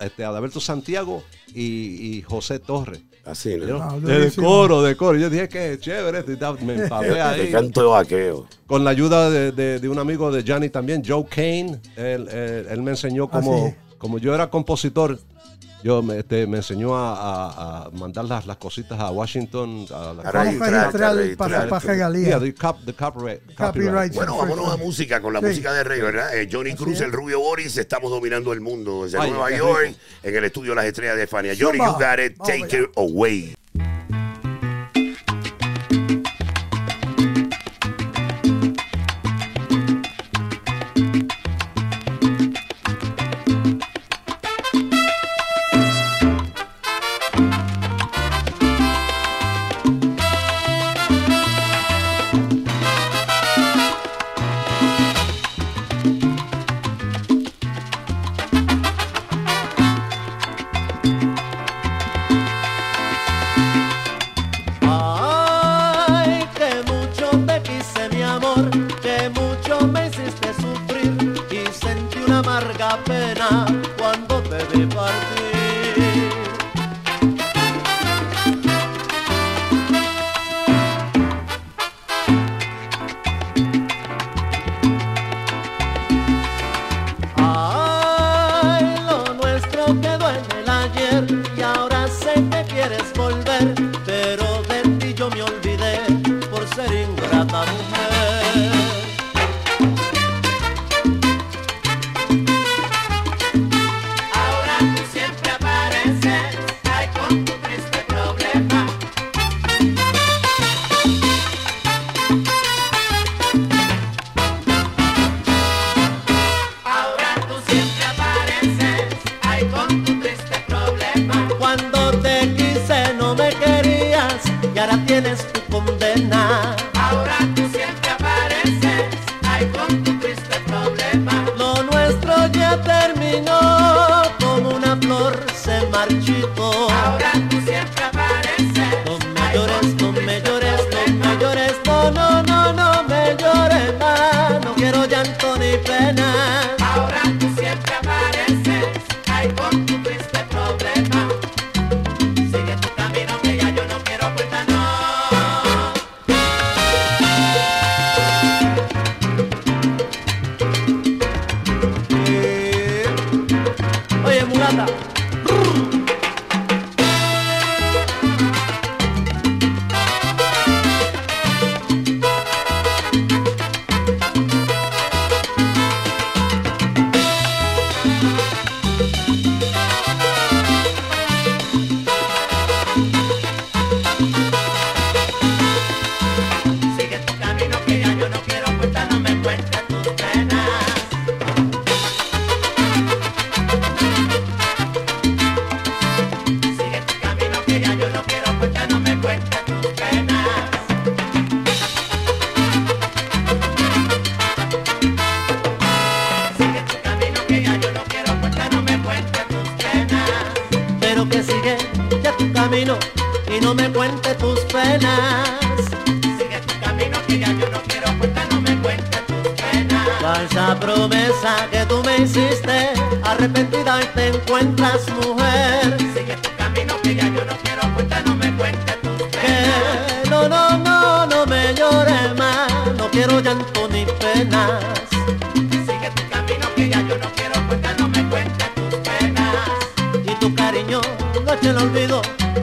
este, 0.00 0.24
Adalberto 0.24 0.60
Santiago 0.60 1.22
y, 1.54 2.16
y 2.18 2.22
José 2.22 2.58
Torres. 2.58 3.00
Así, 3.24 3.56
¿no? 3.56 3.66
Yo, 3.66 3.82
Ah, 3.82 3.98
de 4.00 4.30
coro, 4.36 4.82
de 4.82 4.96
coro. 4.96 5.18
Yo 5.18 5.28
dije 5.28 5.48
que 5.48 5.78
chévere, 5.80 6.20
esto", 6.20 6.30
y 6.32 6.36
tal, 6.36 6.60
me 6.62 6.74
empapé 6.82 7.20
ahí. 7.20 7.50
canto 7.50 7.80
de 7.80 7.86
vaqueo. 7.88 8.46
Con 8.68 8.84
la 8.84 8.90
ayuda 8.90 9.30
de, 9.30 9.50
de- 9.50 9.80
de 9.80 9.88
un 9.88 9.98
amigo 9.98 10.30
de 10.30 10.44
Johnny 10.46 10.68
también, 10.68 11.02
Joe 11.04 11.24
Kane. 11.28 11.80
Él, 11.96 12.28
él- 12.28 12.66
él 12.70 12.82
me 12.82 12.92
enseñó 12.92 13.28
como, 13.28 13.66
Ah, 13.66 13.70
sí. 13.70 13.76
como 13.98 14.18
yo 14.18 14.32
era 14.34 14.48
compositor. 14.48 15.18
Yo 15.86 16.02
me, 16.02 16.18
este, 16.18 16.48
me 16.48 16.56
enseñó 16.56 16.96
a, 16.96 17.14
a- 17.14 17.82
a 17.86 17.90
mandar 17.90 18.24
las, 18.24 18.44
las 18.44 18.56
cositas 18.56 18.98
a 18.98 19.12
Washington. 19.12 19.86
A 19.94 20.14
la, 20.14 20.30
registrar, 20.32 20.72
registrar 20.72 21.14
registrar. 21.14 21.36
para, 21.36 21.68
para 21.68 21.80
Yeah, 21.84 21.92
regalía. 21.92 22.40
the 22.40 22.54
cop- 22.56 22.84
the 22.84 22.92
copyright- 22.92 23.40
Copyright. 23.54 23.56
copyright. 23.56 24.14
Bueno, 24.14 24.36
vámonos 24.36 24.68
a 24.72 24.76
música 24.78 25.22
con 25.22 25.32
la 25.32 25.38
Sí. 25.38 25.46
música 25.46 25.72
de 25.72 25.84
Rey, 25.84 26.00
¿verdad? 26.00 26.36
Eh, 26.36 26.48
Johnny 26.50 26.70
Así 26.70 26.82
Cruz, 26.82 26.94
es. 26.96 27.00
el 27.02 27.12
Rubio 27.12 27.38
Boris, 27.38 27.76
estamos 27.76 28.10
dominando 28.10 28.52
el 28.52 28.60
mundo 28.60 29.04
desde 29.04 29.16
Ay, 29.18 29.30
Nueva 29.30 29.48
York, 29.52 29.80
rico. 29.86 29.98
en 30.24 30.34
el 30.36 30.44
estudio 30.44 30.74
Las 30.74 30.86
Estrellas 30.86 31.16
de 31.18 31.28
Fania. 31.28 31.52
Johnny, 31.56 31.78
you 31.78 31.84
got 31.84 32.18
it, 32.18 32.36
take 32.44 32.76
it 32.76 32.90
away. 32.96 33.54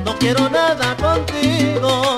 no 0.04 0.18
quiero 0.18 0.50
nada 0.50 0.96
contigo. 0.98 2.18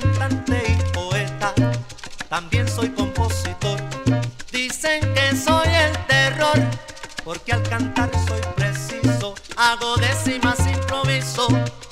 cantante 0.00 0.62
y 0.68 0.92
poeta, 0.92 1.52
también 2.28 2.68
soy 2.68 2.90
compositor. 2.90 3.80
Dicen 4.52 5.00
que 5.14 5.36
soy 5.36 5.68
el 5.68 5.92
terror, 6.06 6.58
porque 7.24 7.52
al 7.52 7.62
cantar 7.62 8.10
soy 8.26 8.40
preciso, 8.54 9.34
hago 9.56 9.96
décimas 9.96 10.58
improviso. 10.60 11.48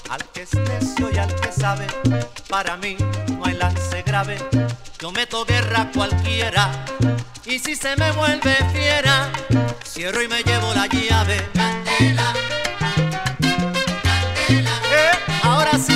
Al 0.08 0.25
que 0.32 0.42
es 0.42 0.54
necio 0.54 1.10
y 1.12 1.18
al 1.18 1.34
que 1.34 1.50
sabe, 1.50 1.86
para 2.48 2.76
mí 2.76 2.96
no 3.36 3.44
hay 3.44 3.54
lance 3.54 4.02
grave. 4.02 4.38
Yo 5.00 5.10
meto 5.10 5.44
guerra 5.44 5.82
a 5.82 5.90
cualquiera, 5.90 6.84
y 7.44 7.58
si 7.58 7.75
se 7.75 7.96
me 7.96 8.12
vuelve 8.12 8.54
fiera, 8.72 9.30
cierro 9.84 10.22
y 10.22 10.28
me 10.28 10.42
llevo 10.42 10.72
la 10.75 10.86
llave. 10.86 11.44
Candela, 11.54 12.32
candela, 12.78 14.70
eh, 14.92 15.10
ahora 15.42 15.72
sí. 15.78 15.95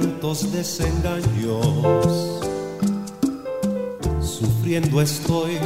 Tantos 0.00 0.50
desengaños. 0.52 2.40
Sufriendo 4.22 5.00
estoy 5.00 5.58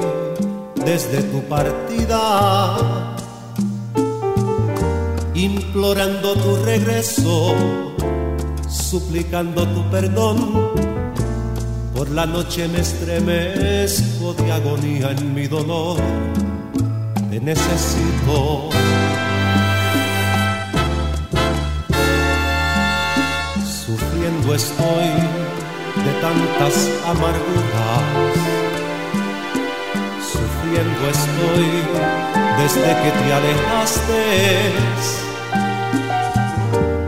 desde 0.84 1.22
tu 1.22 1.40
partida. 1.42 3.16
Implorando 5.34 6.34
tu 6.34 6.56
regreso, 6.64 7.54
suplicando 8.68 9.66
tu 9.68 9.88
perdón. 9.90 10.72
Por 11.94 12.10
la 12.10 12.26
noche 12.26 12.66
me 12.68 12.80
estremezco 12.80 14.34
de 14.34 14.52
agonía 14.52 15.12
en 15.12 15.34
mi 15.34 15.46
dolor. 15.46 15.98
Te 17.30 17.40
necesito. 17.40 18.68
Estoy 24.52 25.09
de 26.04 26.12
tantas 26.20 26.90
amarguras. 27.07 28.02
Sufriendo 30.20 31.09
estoy 31.09 31.70
desde 32.59 32.90
que 33.02 33.11
te 33.11 33.33
alejaste. 33.33 34.22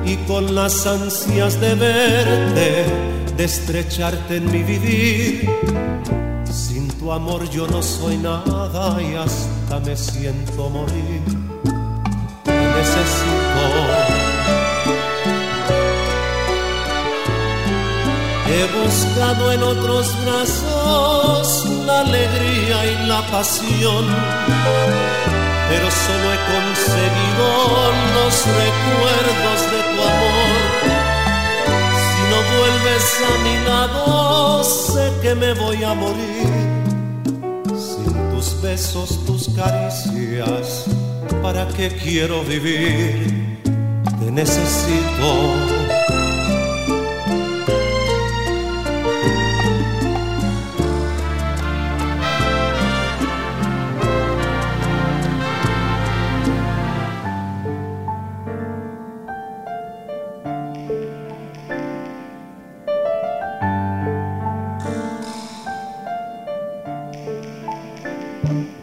Y 0.07 0.17
con 0.27 0.55
las 0.55 0.87
ansias 0.87 1.61
de 1.61 1.75
verte, 1.75 2.87
de 3.37 3.45
estrecharte 3.45 4.39
en 4.39 4.51
mi 4.51 4.63
vivir. 4.63 5.49
Sin 6.51 6.89
tu 6.89 7.13
amor 7.13 7.49
yo 7.51 7.69
no 7.69 7.83
soy 7.83 8.17
nada 8.17 9.01
y 9.01 9.15
hasta 9.15 9.79
me 9.81 9.95
siento 9.97 10.71
morir. 10.71 11.23
Necesito. 12.47 14.16
He 18.59 18.65
buscado 18.65 19.53
en 19.53 19.63
otros 19.63 20.17
brazos 20.25 21.67
la 21.85 22.01
alegría 22.01 22.87
y 22.91 23.07
la 23.07 23.21
pasión, 23.31 24.07
pero 25.69 25.91
solo 25.91 26.27
he 26.33 26.41
conseguido 26.55 27.47
los 28.17 28.35
recuerdos 28.63 29.61
de 29.73 29.81
tu 29.91 29.99
amor. 30.15 30.59
Si 32.01 32.21
no 32.31 32.39
vuelves 32.57 33.07
a 33.29 33.35
mi 33.45 33.57
lado, 33.67 34.65
sé 34.65 35.13
que 35.21 35.35
me 35.35 35.53
voy 35.53 35.85
a 35.85 35.93
morir. 35.93 36.49
Sin 37.77 38.31
tus 38.31 38.63
besos, 38.63 39.23
tus 39.27 39.51
caricias, 39.51 40.87
¿para 41.43 41.69
qué 41.69 41.91
quiero 42.03 42.43
vivir? 42.43 43.61
Te 44.19 44.31
necesito. 44.31 45.76
Sufriendo 68.47 68.76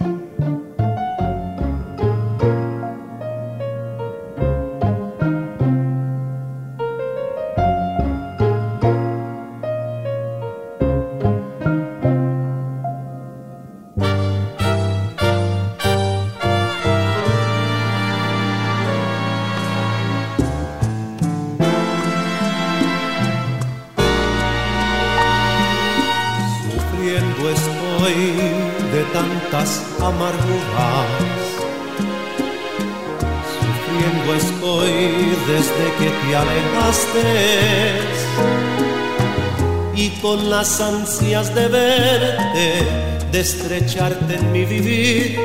las 40.58 40.80
ansias 40.82 41.56
de 41.56 41.68
verte, 41.68 42.66
de 43.32 43.40
estrecharte 43.40 44.36
en 44.36 44.52
mi 44.52 44.66
vivir. 44.66 45.40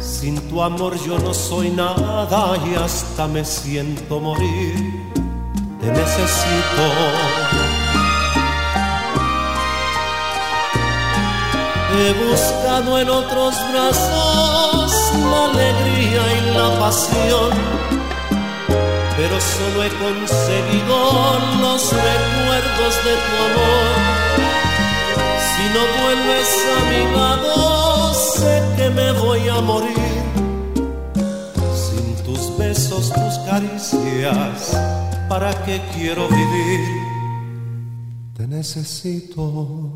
Sin 0.00 0.34
tu 0.48 0.60
amor 0.60 0.92
yo 1.06 1.16
no 1.20 1.32
soy 1.32 1.70
nada 1.70 2.56
y 2.68 2.74
hasta 2.74 3.28
me 3.28 3.44
siento 3.44 4.18
morir. 4.18 4.74
Te 5.80 5.88
necesito. 5.92 6.84
He 12.00 12.10
buscado 12.24 12.98
en 12.98 13.08
otros 13.10 13.54
brazos 13.70 14.92
la 15.30 15.40
alegría 15.50 16.22
y 16.38 16.40
la 16.58 16.68
pasión, 16.80 17.50
pero 19.20 19.38
solo 19.38 19.84
he 19.84 19.90
conseguido 19.90 20.96
los 21.60 21.92
recuerdos 21.92 22.94
de 23.04 23.14
tu 23.26 23.32
amor. 23.48 23.92
Si 25.50 25.64
no 25.74 25.82
vuelves 26.00 26.50
a 26.74 26.78
mi 26.90 27.02
lado, 27.14 28.14
sé 28.14 28.62
que 28.78 28.88
me 28.88 29.12
voy 29.12 29.46
a 29.46 29.60
morir. 29.60 30.22
Sin 31.74 32.14
tus 32.24 32.56
besos, 32.56 33.12
tus 33.12 33.38
caricias, 33.40 34.74
¿para 35.28 35.52
qué 35.66 35.82
quiero 35.94 36.26
vivir? 36.26 36.80
Te 38.38 38.46
necesito. 38.46 39.89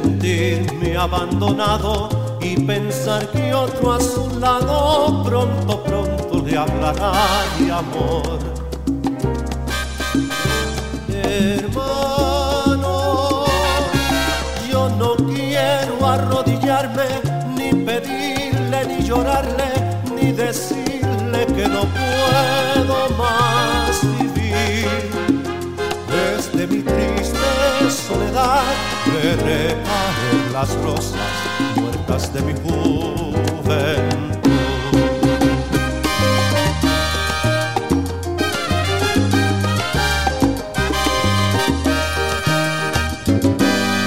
Sentirme 0.00 0.96
abandonado 0.96 2.08
y 2.40 2.56
pensar 2.64 3.28
que 3.32 3.52
otro 3.52 3.92
a 3.94 4.00
su 4.00 4.38
lado 4.38 5.24
pronto, 5.24 5.82
pronto 5.82 6.42
le 6.46 6.56
hablará 6.56 7.12
de 7.58 7.72
amor. 7.72 8.38
Hermano, 11.24 12.94
yo 14.70 14.88
no 15.00 15.16
quiero 15.16 16.06
arrodillarme, 16.06 17.08
ni 17.56 17.72
pedirle, 17.84 18.86
ni 18.86 19.02
llorarle, 19.02 19.70
ni 20.14 20.30
decirle 20.32 21.46
que 21.56 21.68
no 21.68 21.80
puedo 21.80 22.67
soledad 28.08 28.62
recaen 29.44 30.52
las 30.52 30.74
rosas 30.76 31.30
muertas 31.76 32.32
de 32.32 32.40
mi 32.40 32.54
juventud. 32.54 34.08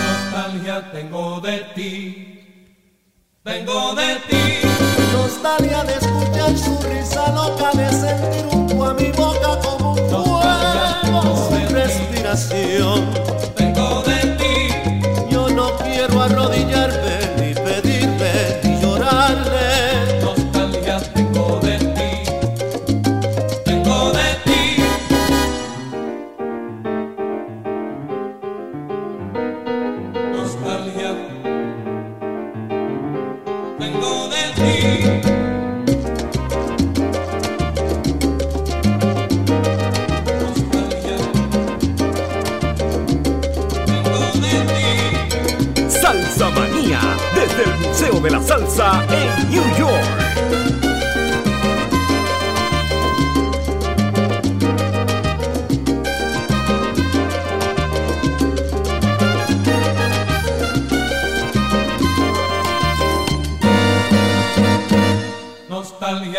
Nostalgia 0.08 0.92
tengo 0.92 1.40
de 1.42 1.58
ti, 1.76 1.94
tengo 3.44 3.96
de 3.96 4.16
ti. 4.30 4.44
Nostalgia 5.14 5.84
de 5.84 5.94
escuchar 5.94 6.58
su 6.58 6.74
risa 6.90 7.32
loca, 7.34 7.70
de 7.74 7.90
sentir 7.92 8.46
junto 8.50 8.84
a 8.84 8.94
mi 8.96 9.12
boca 9.12 9.60
como 9.64 9.92
un 9.92 9.98
fuego 11.08 11.36
su 11.38 11.74
respiración. 11.76 13.51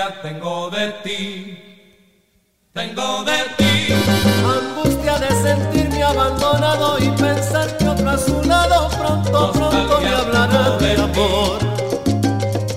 Tengo 0.02 0.68
de 0.70 0.90
ti, 1.04 1.58
tengo 2.72 3.22
de 3.22 3.38
ti. 3.56 3.94
Angustia 4.44 5.16
de 5.16 5.30
sentirme 5.30 6.02
abandonado 6.02 6.98
y 6.98 7.08
pensar 7.10 7.76
que 7.76 7.88
otro 7.88 8.10
a 8.10 8.18
su 8.18 8.42
lado 8.42 8.88
pronto, 8.98 9.52
pronto 9.52 10.00
me 10.00 10.08
hablará 10.08 10.76
de 10.78 10.92
amor. 10.94 11.58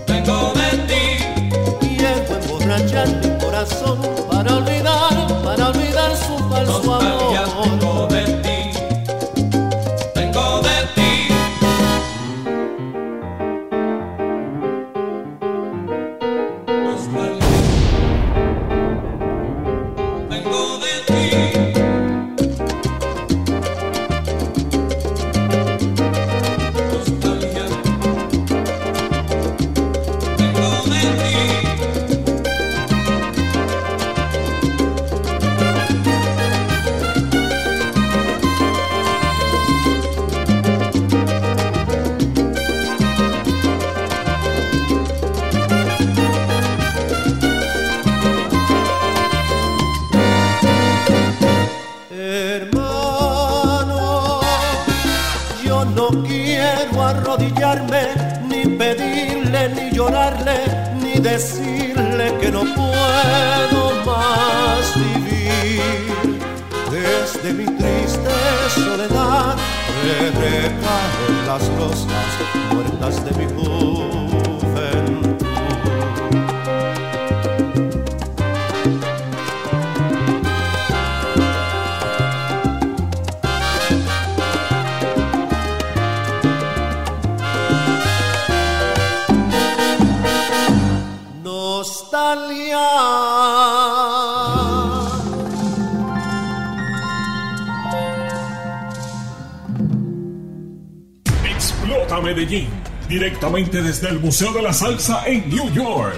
Tengo 0.06 0.54
de 0.54 0.70
ti, 0.88 1.98
Quiero 1.98 2.36
emborrachar 2.36 3.08
mi 3.08 3.44
corazón 3.44 4.00
para 4.30 4.58
olvidar, 4.58 5.44
para 5.44 5.70
olvidar 5.70 6.16
su 6.16 6.38
falso 6.48 6.94
amor. 6.94 7.15
Explota 101.44 102.22
Medellín 102.22 102.86
Directamente 103.08 103.84
desde 103.84 104.10
el 104.10 104.20
Museo 104.20 104.52
de 104.52 104.64
la 104.64 104.74
Salsa 104.74 105.24
en 105.28 105.48
New 105.48 105.72
York, 105.72 106.18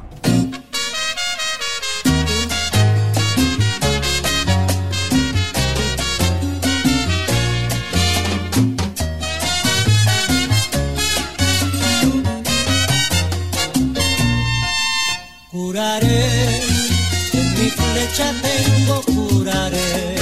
Mi 18.11 18.17
flecha 18.17 18.33
tengo 18.41 19.01
curaré, 19.03 20.15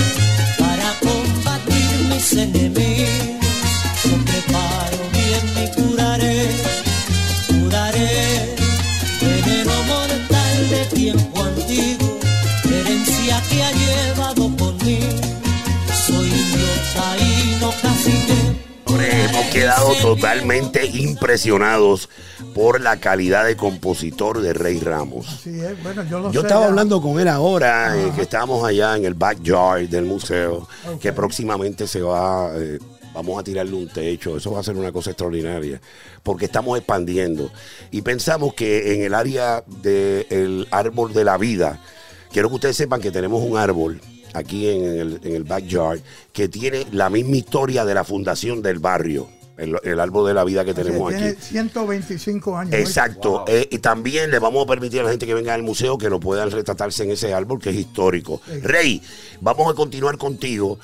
para 0.58 0.94
combatir 1.00 1.98
mis 2.10 2.34
enemigos. 2.34 3.10
Yo 4.04 4.18
preparo 4.26 4.98
bien 5.12 5.46
mi 5.56 5.72
curaré, 5.72 6.48
curaré, 7.48 8.56
veneno 9.22 9.84
mortal 9.84 10.70
de 10.70 10.86
tiempo 10.96 11.44
antiguo, 11.44 12.20
herencia 12.66 13.42
que 13.50 13.64
ha 13.64 13.72
llevado 13.72 14.50
por 14.56 14.74
mí. 14.84 15.00
Soy 16.08 16.28
indio 16.28 16.68
taíno 16.96 17.74
cacique. 17.82 18.40
Hombre, 18.86 19.26
hemos 19.26 19.46
quedado 19.48 19.94
totalmente 19.96 20.86
impresionados 20.86 22.10
por 22.60 22.82
la 22.82 22.98
calidad 23.00 23.46
de 23.46 23.56
compositor 23.56 24.42
de 24.42 24.52
Rey 24.52 24.82
Ramos. 24.82 25.48
Es, 25.48 25.82
bueno, 25.82 26.04
yo 26.04 26.20
lo 26.20 26.30
Yo 26.30 26.42
sé 26.42 26.48
estaba 26.48 26.66
ya. 26.66 26.68
hablando 26.68 27.02
con 27.02 27.18
él 27.18 27.30
ahora, 27.30 27.98
eh, 27.98 28.12
que 28.14 28.24
estábamos 28.24 28.66
allá 28.66 28.98
en 28.98 29.06
el 29.06 29.14
backyard 29.14 29.88
del 29.88 30.04
museo, 30.04 30.68
que 31.00 31.14
próximamente 31.14 31.88
se 31.88 32.02
va, 32.02 32.52
eh, 32.58 32.78
vamos 33.14 33.40
a 33.40 33.44
tirarle 33.46 33.74
un 33.74 33.88
techo, 33.88 34.36
eso 34.36 34.52
va 34.52 34.60
a 34.60 34.64
ser 34.64 34.76
una 34.76 34.92
cosa 34.92 35.12
extraordinaria, 35.12 35.80
porque 36.22 36.46
estamos 36.46 36.78
expandiendo. 36.78 37.50
Y 37.92 38.02
pensamos 38.02 38.54
que 38.54 38.94
en 38.94 39.04
el 39.04 39.14
área 39.14 39.64
del 39.82 40.68
árbol 40.70 41.14
de 41.14 41.24
la 41.24 41.38
vida, 41.38 41.80
quiero 42.30 42.50
que 42.50 42.56
ustedes 42.56 42.76
sepan 42.76 43.00
que 43.00 43.12
tenemos 43.12 43.42
un 43.42 43.58
árbol 43.58 44.02
aquí 44.34 44.68
en 44.70 44.84
el, 44.84 45.22
en 45.24 45.34
el 45.34 45.46
backyard 45.46 46.02
que 46.34 46.50
tiene 46.50 46.86
la 46.92 47.10
misma 47.10 47.38
historia 47.38 47.86
de 47.86 47.94
la 47.94 48.04
fundación 48.04 48.62
del 48.62 48.80
barrio, 48.80 49.30
el, 49.60 49.78
el 49.84 50.00
árbol 50.00 50.28
de 50.28 50.34
la 50.34 50.44
vida 50.44 50.64
que 50.66 50.74
tenemos 50.74 51.14
aquí. 51.14 51.22
tiene 51.22 51.36
125 51.42 52.58
años. 52.58 52.74
Exacto. 52.74 53.46
Eh, 53.48 53.68
y 53.72 53.80
también 53.80 54.32
le 54.32 54.40
vamos 54.40 54.64
a 54.64 54.68
permitir 54.68 55.02
a 55.02 55.04
la 55.04 55.10
gente 55.12 55.26
que 55.26 55.34
venga 55.34 55.54
al 55.54 55.64
museo 55.64 55.98
que 55.98 56.10
lo 56.10 56.20
puedan 56.20 56.50
retratarse 56.52 57.04
en 57.04 57.12
ese 57.12 57.34
árbol 57.34 57.60
que 57.60 57.70
es 57.70 57.76
histórico. 57.76 58.42
Rey, 58.62 59.02
vamos 59.42 59.72
a 59.72 59.76
continuar 59.76 60.18
contigo. 60.18 60.80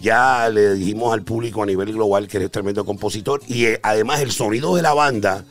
Ya 0.00 0.48
le 0.48 0.74
dijimos 0.74 1.12
al 1.12 1.22
público 1.22 1.62
a 1.62 1.66
nivel 1.66 1.92
global 1.92 2.28
que 2.28 2.36
eres 2.36 2.50
tremendo 2.50 2.84
compositor 2.84 3.40
y 3.48 3.64
eh, 3.66 3.80
además 3.82 4.20
el 4.20 4.30
sonido 4.30 4.76
de 4.76 4.82
la 4.82 4.94
banda 4.94 5.44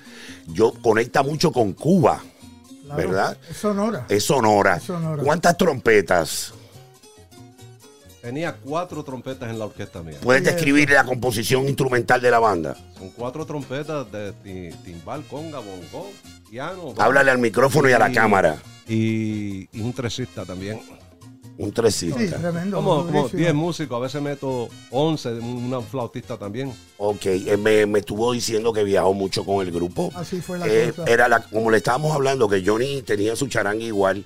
yo 0.48 0.72
conecta 0.82 1.22
mucho 1.24 1.52
con 1.52 1.74
Cuba, 1.74 2.22
Claro, 2.86 2.98
¿verdad? 3.10 3.38
Es 3.50 3.58
sonora. 3.58 4.06
es 4.10 4.24
sonora. 4.24 4.78
Es 4.78 4.84
sonora. 4.84 5.22
¿Cuántas 5.24 5.58
trompetas? 5.58 6.54
Tenía 8.22 8.54
cuatro 8.58 9.04
trompetas 9.04 9.50
en 9.50 9.60
la 9.60 9.66
orquesta 9.66 10.04
mía. 10.04 10.18
¿Puedes 10.22 10.44
describir 10.44 10.90
la 10.90 11.06
composición 11.06 11.68
instrumental 11.68 12.20
de 12.22 12.30
la 12.32 12.40
banda? 12.40 12.76
Son 12.98 13.10
cuatro 13.12 13.46
trompetas 13.46 14.12
de 14.12 14.34
ti- 14.34 14.76
timbal, 14.84 15.24
conga, 15.24 15.60
bongo, 15.60 16.10
piano. 16.50 16.94
Háblale 16.98 17.32
al 17.32 17.38
micrófono 17.38 17.90
y 17.90 17.94
a 17.94 18.00
la 18.00 18.12
cámara. 18.12 18.58
Y, 18.88 19.70
y 19.72 19.82
un 19.82 19.94
tresista 19.94 20.44
también. 20.46 20.82
Un 21.58 21.72
tresista. 21.74 22.18
Sí, 22.20 22.28
tremendo. 22.28 22.78
Como, 22.78 23.06
como 23.06 23.12
durísimo. 23.24 23.40
10 23.40 23.54
músicos, 23.54 23.98
a 23.98 24.00
veces 24.00 24.22
meto 24.22 24.70
11, 24.92 25.34
una 25.40 25.82
flautista 25.82 26.38
también. 26.38 26.74
Ok, 26.98 27.26
eh, 27.26 27.58
me, 27.58 27.86
me 27.86 28.00
estuvo 28.00 28.32
diciendo 28.32 28.72
que 28.74 28.84
viajó 28.84 29.14
mucho 29.14 29.44
con 29.46 29.66
el 29.66 29.72
grupo. 29.72 30.10
Así 30.16 30.40
fue 30.42 30.58
la 30.58 30.68
Eh, 30.68 30.94
cosa. 30.96 31.10
era 31.12 31.28
la, 31.28 31.42
como 31.42 31.70
le 31.70 31.78
estábamos 31.78 32.14
hablando, 32.14 32.48
que 32.48 32.64
Johnny 32.66 33.02
tenía 33.02 33.36
su 33.36 33.48
charanga 33.48 33.84
igual. 33.84 34.24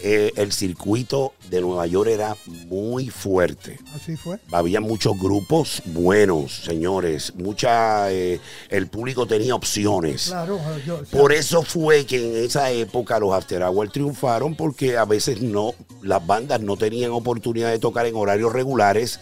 Eh, 0.00 0.32
el 0.36 0.52
circuito 0.52 1.32
de 1.50 1.60
Nueva 1.60 1.86
York 1.86 2.08
era 2.10 2.36
muy 2.68 3.08
fuerte. 3.10 3.78
Así 3.94 4.16
fue. 4.16 4.38
Había 4.52 4.80
muchos 4.80 5.18
grupos 5.18 5.82
buenos, 5.86 6.52
señores. 6.64 7.32
Mucha, 7.34 8.10
eh, 8.12 8.40
el 8.68 8.86
público 8.86 9.26
tenía 9.26 9.54
opciones. 9.54 10.26
Claro. 10.28 10.60
yo- 10.86 11.02
Por 11.10 11.32
eso 11.32 11.62
fue 11.62 12.06
que 12.06 12.16
en 12.38 12.44
esa 12.44 12.70
época 12.70 13.18
los 13.18 13.32
After 13.32 13.62
Hour 13.62 13.90
triunfaron 13.90 14.54
porque 14.54 14.96
a 14.96 15.04
veces 15.04 15.40
no, 15.42 15.74
las 16.02 16.24
bandas 16.26 16.60
no 16.60 16.76
tenían 16.76 17.10
oportunidad 17.10 17.70
de 17.70 17.78
tocar 17.78 18.06
en 18.06 18.14
horarios 18.14 18.52
regulares 18.52 19.20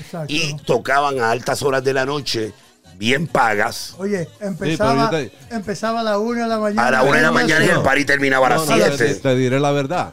exacto. 0.00 0.32
y 0.32 0.56
tocaban 0.64 1.18
a 1.20 1.30
altas 1.30 1.62
horas 1.62 1.84
de 1.84 1.92
la 1.92 2.06
noche, 2.06 2.52
bien 2.96 3.26
pagas. 3.26 3.94
Oye, 3.98 4.28
empezaba, 4.40 5.10
pero 5.10 5.24
yo 5.24 5.56
empezaba 5.56 6.00
a 6.00 6.02
la 6.04 6.18
una 6.18 6.42
de 6.42 6.48
la 6.48 6.58
mañana. 6.58 6.86
A 6.86 6.90
la 6.90 7.02
una 7.02 7.16
de 7.16 7.22
la 7.22 7.30
mañana 7.32 7.64
y 7.64 7.68
el 7.68 7.80
party 7.82 8.04
terminaba 8.04 8.46
a 8.46 8.50
las 8.50 8.66
No, 8.68 8.76
no, 8.76 8.84
te, 8.84 8.96
7. 8.96 9.14
te 9.22 9.34
diré 9.36 9.60
la 9.60 9.70
verdad. 9.72 10.12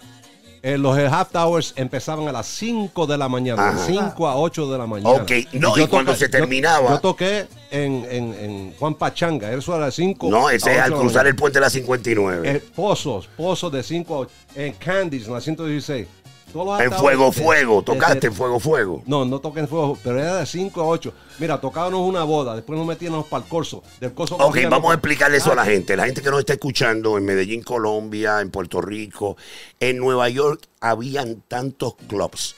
Eh, 0.64 0.78
los 0.78 0.96
half 0.96 1.36
hours 1.36 1.74
empezaban 1.76 2.28
a 2.28 2.32
las 2.32 2.46
5 2.46 3.08
de 3.08 3.18
la 3.18 3.28
mañana, 3.28 3.70
Ajá. 3.70 3.80
de 3.80 3.86
5 3.94 4.28
a 4.28 4.36
8 4.38 4.72
de 4.72 4.78
la 4.78 4.86
mañana. 4.86 5.10
Ok, 5.10 5.32
no, 5.54 5.76
y 5.76 5.88
cuando 5.88 6.14
se 6.16 6.26
yo- 6.26 6.30
terminaba- 6.30 6.88
Yo, 6.92 7.00
toqué 7.00 7.48
en, 7.72 8.06
en, 8.08 8.34
en 8.36 8.74
Juan 8.78 8.94
Pachanga, 8.94 9.52
eso 9.52 9.76
era 9.76 9.86
de 9.86 9.92
5 9.92 10.30
No, 10.30 10.52
ese 10.52 10.72
es 10.74 10.78
a 10.80 10.84
al 10.84 10.92
8 10.94 10.98
de 11.00 11.04
la 11.06 11.10
cruzar 11.10 11.26
el 11.28 11.36
puente 11.36 11.58
de 11.58 11.62
la 11.62 11.70
59. 11.72 12.48
Eh, 12.52 12.64
pozos, 12.76 13.28
pozos 13.36 13.72
de 13.72 13.82
5 13.82 14.14
a 14.14 14.18
8. 14.20 14.32
En 14.54 14.74
Candies, 14.74 15.26
en 15.26 15.34
la 15.34 15.42
116. 15.42 16.08
En 16.54 16.92
Fuego 16.92 17.26
de- 17.32 17.32
Fuego. 17.42 17.78
de- 17.80 17.86
Tocaste 17.86 18.28
en 18.28 18.34
Fuego 18.34 18.60
Fuego. 18.60 19.04
No, 19.06 19.26
no 19.26 19.40
toqué 19.40 19.62
en 19.62 19.68
fuego, 19.68 19.98
pero 20.04 20.20
era 20.20 20.38
de 20.38 20.46
5 20.46 20.82
a 20.82 20.86
8. 20.86 21.14
Mira, 21.40 21.60
tocábamos 21.60 22.02
una 22.08 22.24
boda, 22.24 22.56
después 22.56 22.78
nos 22.78 22.88
metíamos 22.88 23.26
para 23.28 23.44
el 23.44 23.50
corso. 23.50 23.82
Del 24.00 24.14
corso 24.14 24.36
Ok, 24.36 24.58
vamos 24.70 24.92
a 24.92 24.96
explicarle 24.96 25.38
eso 25.38 25.52
a 25.52 25.56
la 25.56 25.62
Ah, 25.64 25.66
gente. 25.66 25.96
La 25.96 26.06
gente 26.06 26.22
que 26.22 26.30
nos 26.30 26.40
está 26.40 26.54
escuchando 26.54 27.18
en 27.18 27.26
Medellín, 27.26 27.64
Colombia, 27.64 28.42
en 28.42 28.50
Puerto 28.52 28.82
Rico, 28.82 29.38
en 29.80 29.98
Nueva 29.98 30.30
York, 30.30 30.62
habían 30.80 31.42
tantos 31.48 31.96
clubs 32.08 32.56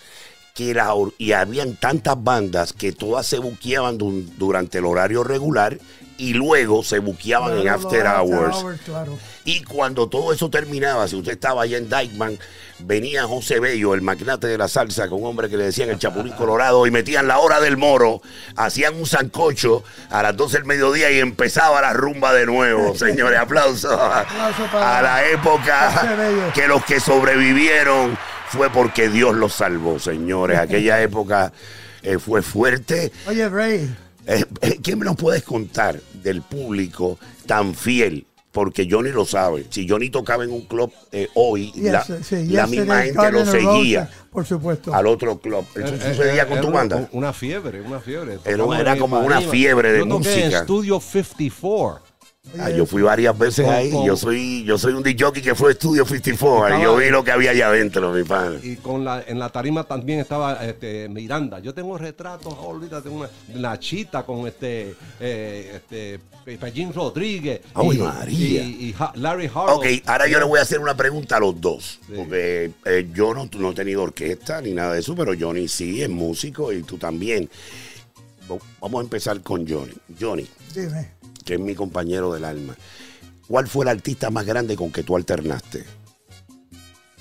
que 0.54 0.74
la 0.74 0.94
y 1.18 1.32
habían 1.32 1.76
tantas 1.76 2.22
bandas 2.24 2.74
que 2.74 2.92
todas 2.92 3.26
se 3.26 3.40
buqueaban 3.40 3.98
du- 3.98 4.24
durante 4.38 4.78
el 4.78 4.86
horario 4.86 5.24
regular 5.24 5.78
y 6.16 6.34
luego 6.34 6.84
se 6.84 7.00
buqueaban 7.00 7.58
en 7.58 7.68
after 7.70 8.06
hours. 8.06 8.64
claro. 8.86 9.18
Y 9.46 9.64
cuando 9.64 10.08
todo 10.08 10.32
eso 10.32 10.50
terminaba, 10.50 11.08
si 11.08 11.16
usted 11.16 11.32
estaba 11.34 11.64
allá 11.64 11.78
en 11.80 11.90
Dykeman, 11.90 12.38
venía 12.80 13.24
José 13.24 13.60
Bello, 13.60 13.96
el 13.96 14.04
magnate 14.04 14.46
de 14.48 14.58
la 14.60 14.68
salsa, 14.68 15.10
con 15.10 15.22
un 15.22 15.28
hombre 15.30 15.50
que 15.50 15.58
le 15.58 15.66
decían 15.66 15.90
el 15.90 15.98
Chapulín 15.98 16.34
Colorado, 16.34 16.86
y 16.86 16.92
metían 16.92 17.28
la 17.28 17.40
hora 17.40 17.60
del 17.60 17.76
moro, 17.78 18.22
hacían 18.56 18.96
un 18.96 19.08
sancocho 19.08 19.84
a 20.12 20.22
las 20.22 20.38
12 20.38 20.58
del 20.58 20.66
mediodía 20.66 21.12
y 21.12 21.18
empezaba 21.20 21.82
la 21.82 21.94
rumba 21.94 22.32
de 22.32 22.46
nuevo. 22.46 22.96
Señores, 22.96 23.40
aplausos 23.40 23.92
a 24.00 25.02
la 25.02 25.28
época 25.30 26.52
que 26.54 26.68
los 26.68 26.86
que 26.86 27.00
sobrevivieron 27.00 28.16
fue 28.54 28.70
porque 28.70 29.10
Dios 29.10 29.36
los 29.36 29.54
salvó, 29.54 30.00
señores. 30.00 30.60
Aquella 30.60 31.02
época 31.02 31.52
eh, 32.02 32.20
fue 32.20 32.42
fuerte. 32.42 33.12
Oye, 33.28 33.50
Ray, 33.50 33.94
Eh, 34.26 34.46
eh, 34.62 34.80
¿Qué 34.82 34.96
nos 34.96 35.16
puedes 35.18 35.44
contar 35.44 36.00
del 36.22 36.42
público 36.44 37.18
tan 37.46 37.74
fiel? 37.76 38.26
Porque 38.52 38.88
Johnny 38.90 39.10
lo 39.10 39.26
sabe. 39.26 39.66
Si 39.72 39.90
Johnny 39.90 40.12
tocaba 40.12 40.44
en 40.44 40.52
un 40.52 40.62
club 40.68 40.94
eh, 41.12 41.28
hoy, 41.34 41.72
yes, 41.72 41.92
la, 41.92 42.04
sí, 42.04 42.46
la 42.50 42.62
yes, 42.66 42.70
misma 42.70 43.02
gente 43.02 43.32
lo 43.32 43.46
seguía 43.48 44.10
por 44.32 44.46
supuesto. 44.46 44.94
al 44.94 45.08
otro 45.08 45.40
club. 45.40 45.66
¿Eso 45.76 45.96
sucedía 45.98 46.44
eh, 46.44 46.48
con 46.48 46.62
tu 46.62 46.70
banda? 46.70 47.10
Una 47.14 47.34
fiebre, 47.34 47.82
una 47.82 48.00
fiebre. 48.00 48.38
Era- 48.46 48.96
como 48.98 49.20
una 49.22 49.42
fiebre 49.42 49.92
de 49.94 50.00
yo 50.00 50.08
toqué 50.08 50.30
música. 50.30 50.58
en 50.60 50.64
Studio 50.66 51.00
54. 51.02 52.03
Ah, 52.60 52.70
yo 52.70 52.86
fui 52.86 53.02
varias 53.02 53.36
veces 53.38 53.66
ahí. 53.68 53.90
con- 53.90 54.06
Yo 54.06 54.18
soy 54.18 54.64
yo 54.66 54.78
soy 54.78 54.94
un 54.94 55.02
DJ 55.02 55.32
que 55.42 55.56
fue 55.56 55.72
a 55.72 55.74
Studio 55.74 56.06
54. 56.06 56.68
y 56.78 56.82
yo 56.82 56.90
Estaba- 56.90 57.00
vi 57.00 57.10
lo 57.10 57.24
que 57.24 57.32
había 57.32 57.52
allá 57.52 57.68
adentro, 57.70 58.12
mi 58.12 58.24
pana. 58.24 58.58
Y 58.62 58.76
con 58.76 59.06
la, 59.06 59.24
en 59.26 59.40
la 59.40 59.50
tarima 59.50 59.86
también 59.86 60.20
estaba 60.20 60.64
este, 60.66 61.08
Miranda. 61.08 61.60
Yo 61.60 61.74
tengo 61.74 61.98
retratos, 61.98 62.54
ahorita 62.54 63.02
tengo 63.02 63.16
una 63.16 63.30
Nachita 63.56 64.24
con 64.24 64.46
este, 64.46 64.94
eh, 65.22 65.72
este 65.78 66.20
Pellín 66.58 66.94
Rodríguez. 66.94 67.62
¡Ay, 67.74 67.88
y, 67.94 67.98
María! 68.00 68.62
Y, 68.64 68.66
y 68.90 68.96
Ha- 69.00 69.14
Larry 69.16 69.48
Harlow. 69.48 69.78
Ok, 69.78 69.86
ahora 70.06 70.28
yo 70.28 70.38
le 70.38 70.46
voy 70.46 70.60
a 70.60 70.64
hacer 70.64 70.80
una 70.80 70.96
pregunta 70.98 71.38
a 71.38 71.40
los 71.40 71.60
dos. 71.60 72.02
Porque 72.14 72.72
eh, 72.86 73.08
yo 73.14 73.34
no, 73.34 73.50
no 73.58 73.72
he 73.72 73.74
tenido 73.74 74.04
orquesta 74.04 74.62
ni 74.62 74.74
nada 74.74 74.94
de 74.94 75.00
eso, 75.00 75.16
pero 75.16 75.32
Johnny 75.40 75.70
sí 75.70 76.02
es 76.04 76.10
músico 76.10 76.74
y 76.74 76.84
tú 76.84 76.98
también. 76.98 77.50
Vamos 78.82 79.00
a 79.00 79.04
empezar 79.04 79.40
con 79.42 79.66
Johnny. 79.66 79.94
Johnny, 80.20 80.46
Dime. 80.76 81.10
Que 81.44 81.56
es 81.56 81.60
mi 81.60 81.76
compañero 81.76 82.34
del 82.34 82.46
alma. 82.46 82.76
¿Cuál 83.48 83.68
fue 83.68 83.86
el 83.86 83.90
artista 83.90 84.30
más 84.30 84.46
grande 84.46 84.76
con 84.76 84.92
que 84.92 85.04
tú 85.04 85.16
alternaste? 85.16 85.84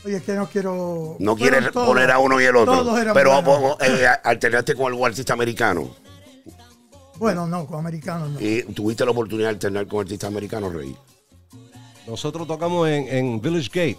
Oye, 0.04 0.16
es 0.16 0.22
que 0.22 0.32
no 0.34 0.48
quiero. 0.48 1.16
No 1.20 1.36
quieres 1.36 1.70
todos. 1.72 1.86
poner 1.86 2.10
a 2.10 2.18
uno 2.18 2.40
y 2.40 2.44
el 2.44 2.56
otro. 2.56 2.74
Todos 2.78 2.98
eran 3.00 3.14
pero 3.14 3.40
vos, 3.42 3.76
eh, 3.80 4.06
alternaste 4.24 4.74
con 4.74 4.86
algún 4.86 5.06
artista 5.06 5.32
americano. 5.32 5.94
Bueno, 7.18 7.46
no, 7.46 7.66
con 7.66 7.78
americanos 7.78 8.30
no. 8.30 8.40
¿Y 8.40 8.62
tuviste 8.74 9.04
la 9.04 9.12
oportunidad 9.12 9.48
de 9.48 9.54
alternar 9.54 9.86
con 9.86 10.00
artistas 10.00 10.28
americanos, 10.28 10.72
Rey? 10.74 10.96
Nosotros 12.06 12.48
tocamos 12.48 12.88
en, 12.88 13.06
en 13.08 13.40
Village 13.40 13.68
Gate. 13.68 13.98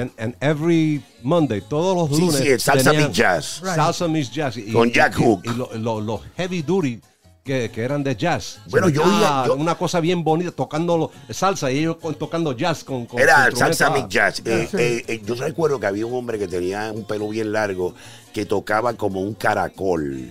and, 0.00 0.10
and 0.18 0.34
every 0.40 1.00
Monday, 1.22 1.60
todos 1.60 1.96
los 2.10 2.16
Sí, 2.18 2.24
lunes. 2.24 2.40
sí, 2.40 2.48
el 2.48 2.60
salsa 2.60 2.92
mix 2.92 3.12
jazz. 3.12 3.60
Right. 3.62 3.74
Salsa 3.76 4.08
Mix 4.08 4.30
Jazz. 4.32 4.56
Y, 4.56 4.72
Con 4.72 4.90
Jack 4.90 5.18
y- 5.20 5.22
Hook. 5.22 5.42
Y, 5.44 5.48
lo- 5.50 5.70
lo- 5.76 6.00
los 6.00 6.20
heavy 6.36 6.62
duty 6.62 7.00
que, 7.44 7.70
que 7.70 7.82
eran 7.82 8.02
de 8.02 8.16
jazz. 8.16 8.58
Bueno, 8.70 8.88
yo 8.88 9.02
Ah, 9.04 9.42
oía- 9.44 9.46
yo- 9.48 9.54
Una 9.56 9.74
cosa 9.76 10.00
bien 10.00 10.24
bonita, 10.24 10.50
tocando 10.50 11.10
salsa 11.28 11.70
y 11.70 11.80
ellos 11.80 11.98
tocando 12.18 12.52
jazz 12.56 12.82
con. 12.82 13.04
con 13.04 13.20
Era 13.20 13.50
salsa 13.54 13.88
Ah, 13.88 13.90
mix 13.90 14.08
jazz. 14.08 14.42
Eh, 14.46 14.66
Sí. 14.70 14.76
eh, 14.78 15.04
eh, 15.06 15.22
yo 15.24 15.34
recuerdo 15.34 15.78
que 15.78 15.86
había 15.86 16.06
un 16.06 16.14
hombre 16.14 16.38
que 16.38 16.48
tenía 16.48 16.90
un 16.90 17.06
pelo 17.06 17.28
bien 17.28 17.52
largo 17.52 17.94
que 18.32 18.46
tocaba 18.46 18.94
como 18.94 19.20
un 19.20 19.34
caracol. 19.34 20.26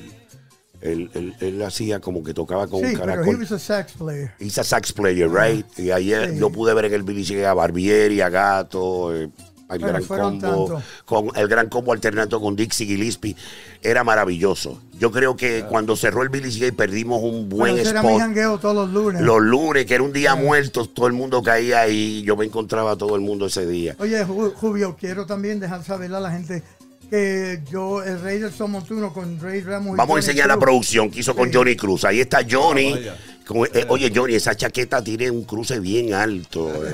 Él, 0.82 1.10
él- 1.14 1.34
él 1.40 1.62
hacía 1.64 2.00
como 2.02 2.24
que 2.24 2.34
tocaba 2.34 2.68
con 2.68 2.80
Sí, 2.82 2.88
un 2.88 2.92
pero 2.94 3.04
he 3.04 3.16
caracol. 3.16 3.36
was 3.40 3.52
a 3.54 3.60
sax 3.60 3.94
player. 3.94 4.34
He's 4.40 4.58
a 4.58 4.64
sax 4.66 4.92
player, 4.92 5.30
right? 5.32 5.66
Y 5.80 5.92
ayer 5.92 6.32
Sí. 6.32 6.40
yo 6.40 6.50
pude 6.50 6.74
ver 6.74 6.86
en 6.86 6.94
el 6.96 7.04
Billy 7.04 7.44
a 7.44 7.54
Barbieri, 7.54 8.20
a 8.22 8.30
Gato, 8.30 9.16
eh, 9.16 9.30
el 9.70 9.80
gran 9.80 10.04
combo, 10.04 10.66
tantos. 10.68 10.84
con 11.06 11.30
el 11.36 11.48
gran 11.48 11.70
combo 11.70 11.94
alternando 11.94 12.40
con 12.40 12.56
Dixie 12.56 12.86
Gillespie. 12.86 13.36
Era 13.82 14.04
maravilloso. 14.04 14.82
Yo 15.00 15.12
creo 15.12 15.36
que 15.36 15.66
cuando 15.68 15.96
cerró 15.96 16.22
el 16.22 16.30
Billy 16.30 16.52
Sigue 16.52 16.72
perdimos 16.72 17.22
un 17.24 17.50
buen 17.50 17.60
Bueno, 17.74 17.78
ese 17.78 17.90
era 17.92 18.02
mi 18.04 18.16
spot. 18.18 18.62
todos 18.62 18.76
los 18.76 18.90
lunes. 18.92 19.22
Los 19.22 19.42
lunes, 19.42 19.86
que 19.86 19.96
era 19.96 20.04
un 20.04 20.14
día 20.14 20.36
muerto, 20.36 20.86
todo 20.86 21.08
el 21.08 21.14
mundo 21.14 21.42
caía 21.44 21.82
ahí. 21.82 22.22
Yo 22.24 22.36
me 22.38 22.46
encontraba 22.46 22.92
a 22.92 22.96
todo 22.98 23.16
el 23.16 23.22
mundo 23.22 23.48
ese 23.48 23.66
día. 23.66 23.96
Oye, 24.00 24.26
Ju- 24.26 24.54
Julio, 24.54 24.96
quiero 25.00 25.26
también 25.26 25.60
dejar 25.60 25.84
saber 25.84 26.14
a 26.14 26.20
la 26.20 26.32
gente 26.32 26.64
que 27.10 27.62
yo, 27.72 28.02
el 28.02 28.22
rey 28.22 28.40
del 28.40 28.52
son 28.52 28.72
montuno 28.72 29.14
con 29.14 29.40
Rey 29.40 29.62
Ramos. 29.62 29.94
y 29.96 29.98
Vamos 29.98 30.16
a 30.16 30.20
enseñar 30.20 30.48
la 30.48 30.58
producción 30.58 31.12
que 31.12 31.20
hizo 31.20 31.36
con. 31.36 31.54
Johnny 31.54 31.76
Cruz. 31.76 32.06
Ahí 32.06 32.22
está 32.22 32.40
Johnny. 32.50 32.92
vaya. 32.94 33.16
Con- 33.46 33.68
eh, 33.74 33.86
oye, 33.90 34.12
Johnny, 34.16 34.36
esa 34.36 34.56
chaqueta 34.56 35.04
tiene 35.04 35.30
un 35.30 35.44
cruce 35.44 35.80
bien 35.80 36.14
alto. 36.14 36.70
eh. 36.86 36.92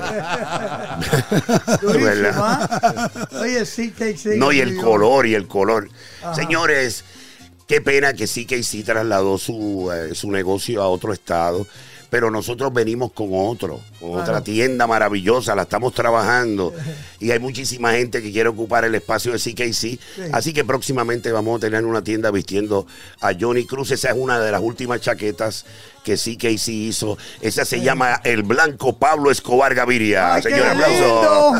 ¿ah? 2.32 3.10
Oye, 3.40 3.64
CKC. 3.64 4.36
No, 4.36 4.52
y 4.52 4.60
el 4.60 4.76
color, 4.76 5.26
y 5.26 5.34
el 5.34 5.46
color. 5.46 5.88
Ajá. 6.22 6.34
Señores, 6.34 7.04
qué 7.66 7.80
pena 7.80 8.12
que 8.14 8.26
CKC 8.26 8.84
trasladó 8.84 9.38
su, 9.38 9.90
eh, 9.92 10.14
su 10.14 10.30
negocio 10.30 10.82
a 10.82 10.88
otro 10.88 11.12
estado. 11.12 11.66
Pero 12.10 12.28
nosotros 12.28 12.72
venimos 12.72 13.12
con 13.12 13.28
otro, 13.30 13.78
con 14.00 14.08
Claro. 14.10 14.22
otra 14.24 14.40
tienda 14.42 14.88
maravillosa, 14.88 15.54
la 15.54 15.62
estamos 15.62 15.94
trabajando 15.94 16.74
y 17.20 17.30
hay 17.30 17.38
muchísima 17.38 17.92
gente 17.92 18.20
que 18.20 18.32
quiere 18.32 18.48
ocupar 18.48 18.84
el 18.84 18.96
espacio 18.96 19.30
de 19.30 19.38
CKC. 19.38 20.00
Así 20.32 20.52
que 20.52 20.64
próximamente 20.64 21.30
vamos 21.30 21.58
a 21.58 21.60
tener 21.60 21.84
una 21.84 22.02
tienda 22.02 22.32
vistiendo 22.32 22.84
a 23.20 23.30
Johnny 23.40 23.64
Cruz. 23.64 23.92
Esa 23.92 24.08
es 24.10 24.16
una 24.18 24.40
de 24.40 24.50
las 24.50 24.60
últimas 24.60 25.00
chaquetas 25.00 25.64
que 26.02 26.16
CKC 26.16 26.68
hizo. 26.68 27.18
Esa 27.40 27.64
se 27.64 27.80
llama 27.80 28.20
El 28.24 28.42
Blanco 28.42 28.96
Pablo 28.96 29.30
Escobar 29.30 29.74
Gaviria. 29.74 30.34
¡Ay, 30.34 30.42
qué 30.42 30.50
Señor, 30.50 30.66
aplauso. 30.68 31.54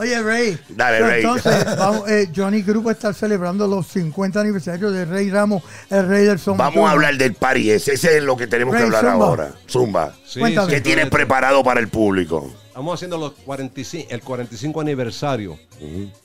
Oye, 0.00 0.22
Rey. 0.22 0.58
Dale, 0.68 1.00
Rey. 1.00 1.22
Entonces, 1.24 1.64
vamos, 1.76 2.08
eh, 2.08 2.30
Johnny 2.34 2.62
Group 2.62 2.90
está 2.90 3.12
celebrando 3.12 3.66
los 3.66 3.86
50 3.88 4.40
aniversarios 4.40 4.92
de 4.92 5.04
Rey 5.04 5.30
Ramos, 5.30 5.62
el 5.90 6.06
rey 6.08 6.24
del 6.24 6.38
son. 6.38 6.56
Vamos 6.56 6.88
a 6.88 6.92
hablar 6.92 7.16
del 7.16 7.34
party 7.34 7.70
ese. 7.70 7.94
Ese 7.94 8.18
es 8.18 8.22
lo 8.22 8.36
que 8.36 8.46
tenemos 8.46 8.76
que 8.76 8.82
hablar 8.82 9.04
zumba. 9.04 9.26
ahora. 9.26 9.52
Zumba. 9.68 10.14
Sí, 10.26 10.40
Cuéntame. 10.40 10.72
¿Qué 10.72 10.80
tienes 10.80 11.08
preparado 11.08 11.62
para 11.64 11.80
el 11.80 11.88
público? 11.88 12.52
Estamos 12.68 12.94
haciendo 12.94 13.16
los 13.16 13.32
45, 13.32 14.08
el 14.10 14.20
45 14.20 14.80
aniversario 14.82 15.58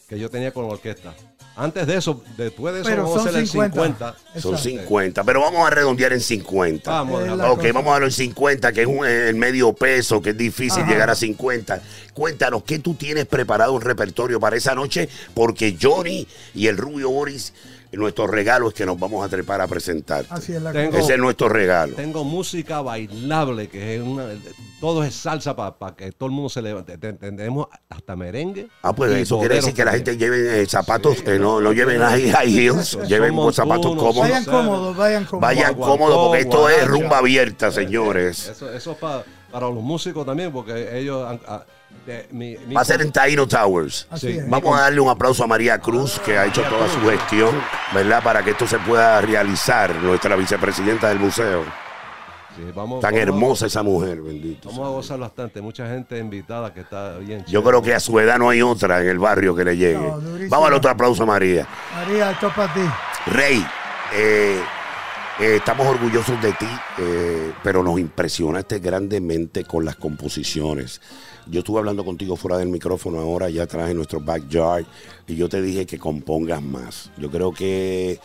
que 0.09 0.19
yo 0.19 0.29
tenía 0.29 0.51
con 0.51 0.67
la 0.67 0.73
orquesta. 0.73 1.13
Antes 1.61 1.85
de 1.85 1.95
eso, 1.95 2.23
después 2.37 2.73
de 2.73 2.81
eso, 2.81 2.89
Pero 2.89 3.03
vamos 3.03 3.17
a 3.17 3.19
son 3.19 3.29
hacer 3.29 3.47
50. 3.47 3.65
el 3.65 3.71
50. 3.93 4.15
Son 4.41 4.53
Exacto. 4.55 4.57
50, 4.57 5.23
pero 5.23 5.41
vamos 5.41 5.67
a 5.67 5.69
redondear 5.69 6.11
en 6.13 6.19
50. 6.21 6.89
Vamos 6.89 7.21
a 7.21 7.25
Eh, 7.27 7.31
Ok, 7.51 7.57
cosa. 7.59 7.71
vamos 7.73 7.87
a 7.89 7.91
darlo 7.91 8.07
en 8.07 8.11
50, 8.13 8.71
que 8.71 8.81
es 8.81 8.87
un, 8.87 9.05
el 9.05 9.35
medio 9.35 9.71
peso, 9.73 10.21
que 10.21 10.31
es 10.31 10.37
difícil 10.37 10.81
Ajá. 10.83 10.91
llegar 10.91 11.09
a 11.11 11.15
50. 11.15 11.81
Cuéntanos, 12.13 12.63
¿qué 12.63 12.79
tú 12.79 12.95
tienes 12.95 13.25
preparado 13.27 13.73
un 13.73 13.81
repertorio 13.81 14.39
para 14.39 14.55
esa 14.57 14.73
noche? 14.73 15.07
Porque 15.33 15.77
Johnny 15.79 16.27
y 16.55 16.65
el 16.67 16.77
Rubio 16.77 17.09
Boris, 17.11 17.53
nuestro 17.93 18.27
regalo 18.27 18.69
es 18.69 18.73
que 18.73 18.85
nos 18.85 18.99
vamos 18.99 19.25
a 19.25 19.29
trepar 19.29 19.61
a 19.61 19.67
presentar. 19.67 20.25
Así 20.29 20.53
es 20.53 20.61
la 20.61 20.71
Tengo- 20.71 20.91
cosa. 20.91 21.03
Ese 21.03 21.13
es 21.13 21.19
nuestro 21.19 21.49
regalo. 21.49 21.95
Tengo 21.95 22.23
música 22.23 22.81
bailable, 22.81 23.67
que 23.69 23.95
es 23.95 24.01
una. 24.01 24.25
Todo 24.79 25.03
es 25.03 25.13
salsa 25.13 25.55
para 25.55 25.95
que 25.95 26.11
todo 26.11 26.27
el 26.27 26.33
mundo 26.35 26.49
se 26.49 26.61
levante. 26.61 26.97
Te- 26.97 27.13
Tenemos 27.13 27.67
hasta 27.89 28.15
merengue. 28.15 28.67
Ah, 28.81 28.93
pues 28.93 29.11
eso 29.13 29.39
quiere 29.39 29.55
decir 29.55 29.73
que 29.73 29.85
la 29.85 29.91
gente 29.91 30.17
lleve 30.17 30.61
eh, 30.61 30.65
zapatos, 30.65 31.17
eh, 31.25 31.37
no, 31.39 31.61
no 31.61 31.71
lleven 31.71 31.99
high, 32.01 32.31
high 32.31 32.49
heels, 32.59 32.97
lleven 33.07 33.29
Somos 33.35 33.55
zapatos 33.55 33.95
cómodos. 33.95 34.17
Vayan 34.21 34.45
cómodos, 34.45 34.97
vayan 34.97 35.25
cómodos. 35.25 35.41
Vayan 35.41 35.75
cómodos 35.75 36.17
porque 36.27 36.41
esto 36.41 36.69
es 36.69 36.87
rumba 36.87 37.17
abierta, 37.19 37.71
señores. 37.71 38.47
Eso, 38.47 38.71
eso 38.71 38.91
es 38.93 38.97
pa- 38.97 39.23
para 39.51 39.67
los 39.69 39.83
músicos 39.83 40.25
también, 40.25 40.51
porque 40.51 40.97
ellos. 40.97 41.27
han- 41.29 41.41
ah, 41.47 41.63
de- 42.05 42.27
mi- 42.31 42.57
mi- 42.67 42.73
Va 42.75 42.81
a 42.81 42.85
ser 42.85 43.01
en 43.01 43.11
Taino 43.11 43.47
Towers. 43.47 44.07
Sí. 44.15 44.39
Vamos 44.47 44.77
a 44.77 44.81
darle 44.81 44.99
un 45.01 45.09
aplauso 45.09 45.43
a 45.43 45.47
María 45.47 45.77
Cruz, 45.79 46.19
que 46.25 46.37
ha 46.37 46.45
hecho 46.45 46.63
toda 46.63 46.87
su 46.89 46.99
gestión, 47.09 47.55
¿verdad? 47.93 48.23
Para 48.23 48.43
que 48.43 48.51
esto 48.51 48.65
se 48.67 48.77
pueda 48.79 49.21
realizar, 49.21 49.93
nuestra 49.95 50.35
vicepresidenta 50.35 51.09
del 51.09 51.19
museo. 51.19 51.63
sí, 52.55 52.63
vamos- 52.75 52.99
Tan 53.01 53.11
vamos 53.11 53.19
a- 53.19 53.21
hermosa 53.21 53.65
esa 53.67 53.81
mujer, 53.81 54.21
bendito. 54.21 54.69
Vamos 54.69 54.85
a 54.85 54.89
gozar 54.89 55.19
bastante. 55.19 55.61
Mucha 55.61 55.87
gente 55.87 56.17
invitada 56.17 56.73
que 56.73 56.81
está 56.81 57.17
bien. 57.19 57.39
Yo 57.45 57.45
chévere. 57.61 57.63
creo 57.69 57.81
que 57.81 57.93
a 57.95 57.99
su 58.01 58.19
edad 58.19 58.37
no 58.37 58.49
hay 58.49 58.61
otra 58.61 59.01
en 59.01 59.07
el 59.07 59.19
barrio 59.19 59.55
que 59.55 59.63
le 59.63 59.77
llegue. 59.77 59.97
No. 59.97 60.19
Vamos 60.49 60.67
al 60.67 60.73
otro 60.73 60.91
aplauso 60.91 61.23
a 61.23 61.25
María. 61.27 61.65
María, 61.95 62.31
esto 62.31 62.47
es 62.47 62.53
para 62.53 62.73
ti. 62.73 62.81
Rey, 63.27 63.65
eh, 64.13 64.59
eh, 65.39 65.55
estamos 65.55 65.87
orgullosos 65.87 66.41
de 66.41 66.51
ti, 66.51 66.67
eh, 66.97 67.53
pero 67.63 67.83
nos 67.83 67.97
impresionaste 67.99 68.79
grandemente 68.79 69.63
con 69.63 69.85
las 69.85 69.95
composiciones. 69.95 70.99
Yo 71.47 71.59
estuve 71.59 71.79
hablando 71.79 72.05
contigo 72.05 72.35
fuera 72.35 72.57
del 72.57 72.69
micrófono 72.69 73.19
ahora, 73.19 73.49
ya 73.49 73.67
traje 73.67 73.93
nuestro 73.93 74.19
backyard, 74.19 74.85
y 75.27 75.35
yo 75.35 75.49
te 75.49 75.61
dije 75.61 75.85
que 75.85 75.97
compongas 75.97 76.61
más. 76.61 77.11
Yo 77.17 77.29
creo 77.29 77.51
que 77.53 78.19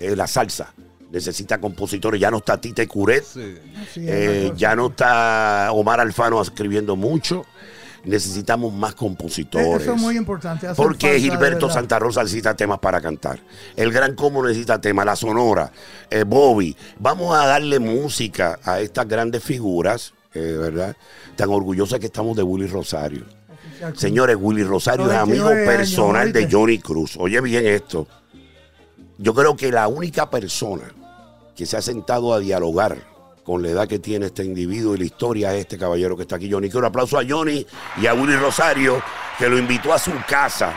eh, 0.00 0.16
la 0.16 0.26
salsa 0.26 0.72
necesita 1.12 1.60
compositores. 1.60 2.20
Ya 2.20 2.30
no 2.30 2.38
está 2.38 2.60
Tite 2.60 2.88
Curet, 2.88 3.24
Sí. 3.24 3.54
Eh, 3.96 4.52
ya 4.56 4.74
no 4.74 4.88
está 4.88 5.68
Omar 5.72 6.00
Alfano 6.00 6.40
escribiendo 6.40 6.96
mucho. 6.96 7.44
Necesitamos 8.04 8.72
más 8.72 8.96
compositores. 8.96 9.82
Eso 9.82 9.94
es 9.94 10.00
muy 10.00 10.16
importante. 10.16 10.66
Porque 10.74 11.20
Gilberto. 11.20 11.70
Santa 11.70 12.00
Rosa 12.00 12.22
necesita 12.24 12.56
temas 12.56 12.80
para 12.80 13.00
cantar. 13.00 13.38
El 13.76 13.92
Gran 13.92 14.16
Combo 14.16 14.42
necesita 14.44 14.80
temas, 14.80 15.06
la 15.06 15.14
Sonora, 15.14 15.70
eh, 16.10 16.24
Bobby. 16.24 16.76
Vamos 16.98 17.32
a 17.36 17.46
darle 17.46 17.78
música 17.78 18.58
a 18.64 18.80
estas 18.80 19.06
grandes 19.06 19.44
figuras, 19.44 20.14
eh, 20.34 20.56
¿verdad? 20.58 20.96
Tan 21.36 21.50
orgullosas 21.50 21.98
que 21.98 22.06
estamos 22.06 22.36
de 22.36 22.42
Willy 22.42 22.66
Rosario. 22.66 23.24
Señores, 23.94 24.36
Willy 24.38 24.62
Rosario 24.64 25.10
es 25.10 25.16
amigo 25.16 25.44
99 25.44 25.68
años, 25.68 25.76
personal 25.76 26.32
de. 26.32 26.48
Johnny 26.50 26.78
Cruz. 26.78 27.16
Oye 27.18 27.40
bien 27.40 27.66
esto. 27.66 28.06
Yo 29.18 29.34
creo 29.34 29.56
que 29.56 29.70
la 29.70 29.88
única 29.88 30.30
persona 30.30 30.84
que 31.54 31.66
se 31.66 31.76
ha 31.76 31.82
sentado 31.82 32.32
a 32.32 32.38
dialogar 32.38 32.96
con 33.44 33.62
la 33.62 33.70
edad 33.70 33.88
que 33.88 33.98
tiene 33.98 34.26
este 34.26 34.44
individuo 34.44 34.94
y 34.94 34.98
la 34.98 35.04
historia 35.04 35.54
es 35.54 35.60
este 35.60 35.78
caballero 35.78 36.16
que 36.16 36.22
está 36.22 36.36
aquí, 36.36 36.50
Johnny. 36.50 36.68
Quiero 36.68 36.80
un 36.80 36.84
aplauso 36.86 37.18
a 37.18 37.24
Johnny 37.28 37.66
y 38.00 38.06
a 38.06 38.14
Willy 38.14 38.36
Rosario, 38.36 39.02
que 39.38 39.48
lo 39.48 39.58
invitó 39.58 39.92
a 39.92 39.98
su 39.98 40.12
casa 40.28 40.74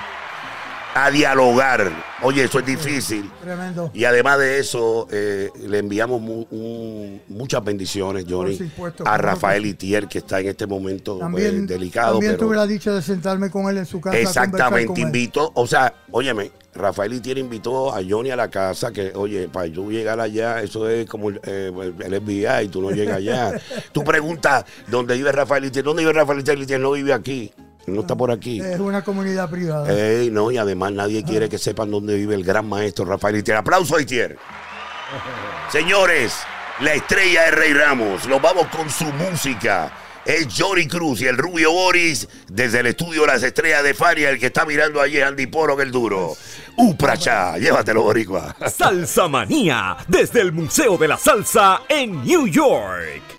a 0.97 1.11
dialogar. 1.11 1.91
Oye, 2.21 2.45
eso 2.45 2.59
es 2.59 2.65
difícil. 2.65 3.29
Tremendo. 3.41 3.91
Y 3.93 4.05
además 4.05 4.39
de 4.39 4.59
eso, 4.59 5.07
eh, 5.11 5.51
le 5.67 5.79
enviamos 5.79 6.21
mu- 6.21 6.47
un- 6.49 7.21
muchas 7.27 7.61
bendiciones, 7.63 8.25
Johnny, 8.27 8.57
supuesto, 8.57 9.03
a 9.05 9.17
que 9.17 9.21
Rafael 9.21 9.63
sí. 9.63 9.69
Itier, 9.71 10.07
que 10.07 10.19
está 10.19 10.39
en 10.39 10.47
este 10.47 10.65
momento 10.65 11.17
También, 11.19 11.65
eh, 11.65 11.67
delicado. 11.67 12.13
también 12.13 12.33
pero- 12.37 12.45
tuve 12.47 12.55
la 12.55 12.65
dicha 12.65 12.93
de 12.93 13.01
sentarme 13.01 13.49
con 13.51 13.69
él 13.69 13.77
en 13.77 13.85
su 13.85 13.99
casa. 13.99 14.17
Exactamente, 14.17 15.01
invitó, 15.01 15.51
o 15.53 15.67
sea, 15.67 15.93
óyeme, 16.11 16.49
Rafael 16.73 17.11
Itier 17.13 17.37
invitó 17.39 17.93
a 17.93 17.99
Johnny 18.07 18.31
a 18.31 18.37
la 18.37 18.49
casa, 18.49 18.91
que, 18.91 19.11
oye, 19.15 19.49
para 19.49 19.69
tú 19.71 19.91
llegar 19.91 20.19
allá, 20.21 20.61
eso 20.61 20.89
es 20.89 21.05
como 21.09 21.29
el, 21.29 21.41
eh, 21.43 21.71
el 22.05 22.13
FBI, 22.21 22.69
tú 22.69 22.81
no 22.81 22.91
llegas 22.91 23.17
allá. 23.17 23.51
tú 23.91 24.03
preguntas 24.05 24.63
dónde 24.87 25.15
vive 25.15 25.31
Rafael 25.33 25.65
Itier, 25.65 25.83
¿dónde 25.83 26.03
vive 26.03 26.13
Rafael 26.13 26.39
Itier? 26.39 26.57
Itier 26.57 26.79
no 26.79 26.91
vive 26.91 27.11
aquí, 27.13 27.51
no 27.87 28.01
está 28.01 28.15
por 28.15 28.31
aquí. 28.31 28.59
Es 28.59 28.79
una 28.79 29.03
comunidad 29.03 29.49
privada. 29.49 29.91
Ey, 29.91 30.29
no, 30.31 30.51
y 30.51 30.57
además 30.57 30.91
nadie 30.91 31.23
quiere 31.23 31.49
que 31.49 31.57
sepan 31.57 31.91
dónde 31.91 32.15
vive 32.15 32.35
el 32.35 32.43
gran 32.43 32.67
maestro 32.67 33.05
Rafael 33.05 33.37
Itier. 33.37 33.57
Aplauso 33.57 33.95
a 33.95 34.01
Itier. 34.01 34.37
Señores, 35.71 36.33
la 36.79 36.93
estrella 36.93 37.43
de 37.43 37.51
Rey 37.51 37.73
Ramos, 37.73 38.27
nos 38.27 38.41
vamos 38.41 38.67
con 38.67 38.89
su 38.89 39.05
música. 39.05 39.91
Es 40.25 40.47
Johnny 40.57 40.87
Cruz 40.87 41.21
y 41.21 41.27
el 41.27 41.37
Rubio 41.37 41.71
Boris 41.71 42.27
desde 42.47 42.79
el 42.79 42.87
estudio 42.87 43.27
Las 43.27 43.43
Estrellas 43.43 43.83
de 43.83 43.93
Fania. 43.93 44.31
El 44.31 44.39
que 44.39 44.47
está 44.47 44.65
mirando 44.65 44.99
allí 44.99 45.17
es 45.17 45.23
Andy 45.23 45.45
Poro, 45.45 45.77
que 45.77 45.83
el 45.83 45.91
duro. 45.91 46.35
Upracha, 46.77 47.59
llévatelo, 47.59 48.01
Boricua. 48.01 48.55
Salsa 48.75 49.27
Manía, 49.27 49.97
desde 50.07 50.41
el 50.41 50.51
Museo 50.51 50.97
de 50.97 51.09
la 51.09 51.17
Salsa 51.17 51.83
en 51.87 52.23
New 52.23 52.47
York. 52.47 53.34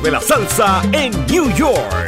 de 0.00 0.10
la 0.10 0.20
salsa 0.20 0.82
en 0.92 1.12
New 1.26 1.50
York. 1.56 2.07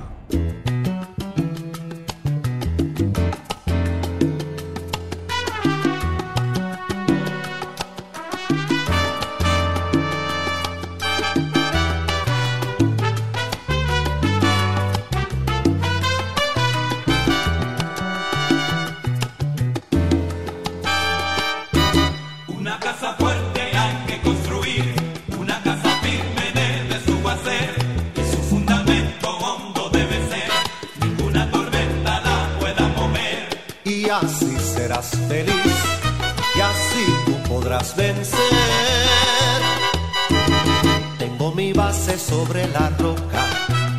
Sobre 42.41 42.67
la 42.69 42.89
roca 42.97 43.43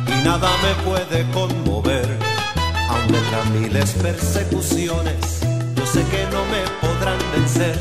y 0.05 0.25
nada 0.27 0.49
me 0.63 0.73
puede 0.83 1.19
conmover. 1.31 2.05
Aun 2.89 3.07
vendrán 3.07 3.61
miles 3.61 3.91
persecuciones, 3.91 5.39
yo 5.75 5.85
sé 5.85 6.01
que 6.11 6.23
no 6.33 6.41
me 6.53 6.61
podrán 6.81 7.19
vencer. 7.31 7.77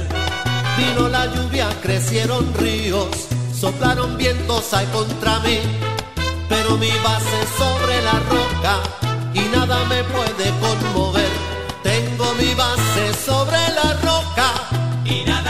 Vino 0.79 1.09
la 1.09 1.27
lluvia, 1.35 1.69
crecieron 1.83 2.45
ríos, 2.55 3.09
soplaron 3.53 4.17
vientos 4.17 4.73
hay 4.73 4.87
contra 4.99 5.41
mí, 5.41 5.59
pero 6.49 6.77
mi 6.77 6.93
base 7.09 7.39
sobre 7.61 7.95
la 8.09 8.17
roca 8.35 8.75
y 9.35 9.43
nada 9.57 9.79
me 9.87 10.05
puede 10.15 10.47
conmover. 10.65 11.33
Tengo 11.83 12.27
mi 12.41 12.55
base 12.55 13.05
sobre 13.27 13.63
la 13.79 13.89
roca 14.09 14.49
y 15.05 15.25
nada 15.25 15.42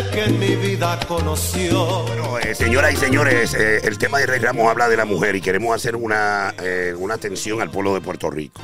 mujer 0.00 0.10
que 0.10 0.24
en 0.24 0.38
mi 0.38 0.56
vida 0.56 0.98
conoció. 1.06 2.02
Bueno, 2.04 2.38
eh, 2.38 2.54
señoras 2.54 2.92
y 2.94 2.96
señores, 2.96 3.54
eh, 3.54 3.80
el 3.84 3.98
tema 3.98 4.18
de 4.18 4.26
Rey 4.26 4.40
Ramos 4.40 4.68
habla 4.68 4.88
de 4.88 4.96
la 4.96 5.04
mujer 5.04 5.36
y 5.36 5.40
queremos 5.40 5.74
hacer 5.74 5.96
una, 5.96 6.54
eh, 6.62 6.94
una 6.98 7.14
atención 7.14 7.60
al 7.60 7.70
pueblo 7.70 7.94
de 7.94 8.00
Puerto 8.00 8.30
Rico. 8.30 8.60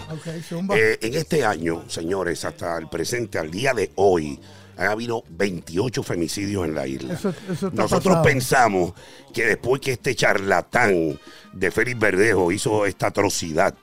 Eh, 0.74 0.98
en 1.02 1.14
este 1.14 1.44
año, 1.44 1.84
señores, 1.88 2.44
hasta 2.44 2.78
el 2.78 2.88
presente, 2.88 3.38
al 3.38 3.50
día 3.50 3.74
de 3.74 3.90
hoy, 3.96 4.38
han 4.78 4.88
habido 4.88 5.24
28 5.30 6.02
femicidios 6.02 6.66
en 6.66 6.74
la 6.74 6.86
isla. 6.86 7.14
Eso- 7.14 7.30
eso 7.50 7.68
está 7.68 7.70
Nosotros 7.82 8.04
pasado. 8.16 8.22
pensamos 8.22 8.92
que 9.32 9.46
después 9.46 9.80
que 9.80 9.92
este 9.92 10.14
charlatán 10.14 11.18
de 11.52 11.70
Félix 11.70 11.98
Verdejo 11.98 12.52
hizo 12.52 12.84
esta 12.86 13.06
atrocidad, 13.08 13.74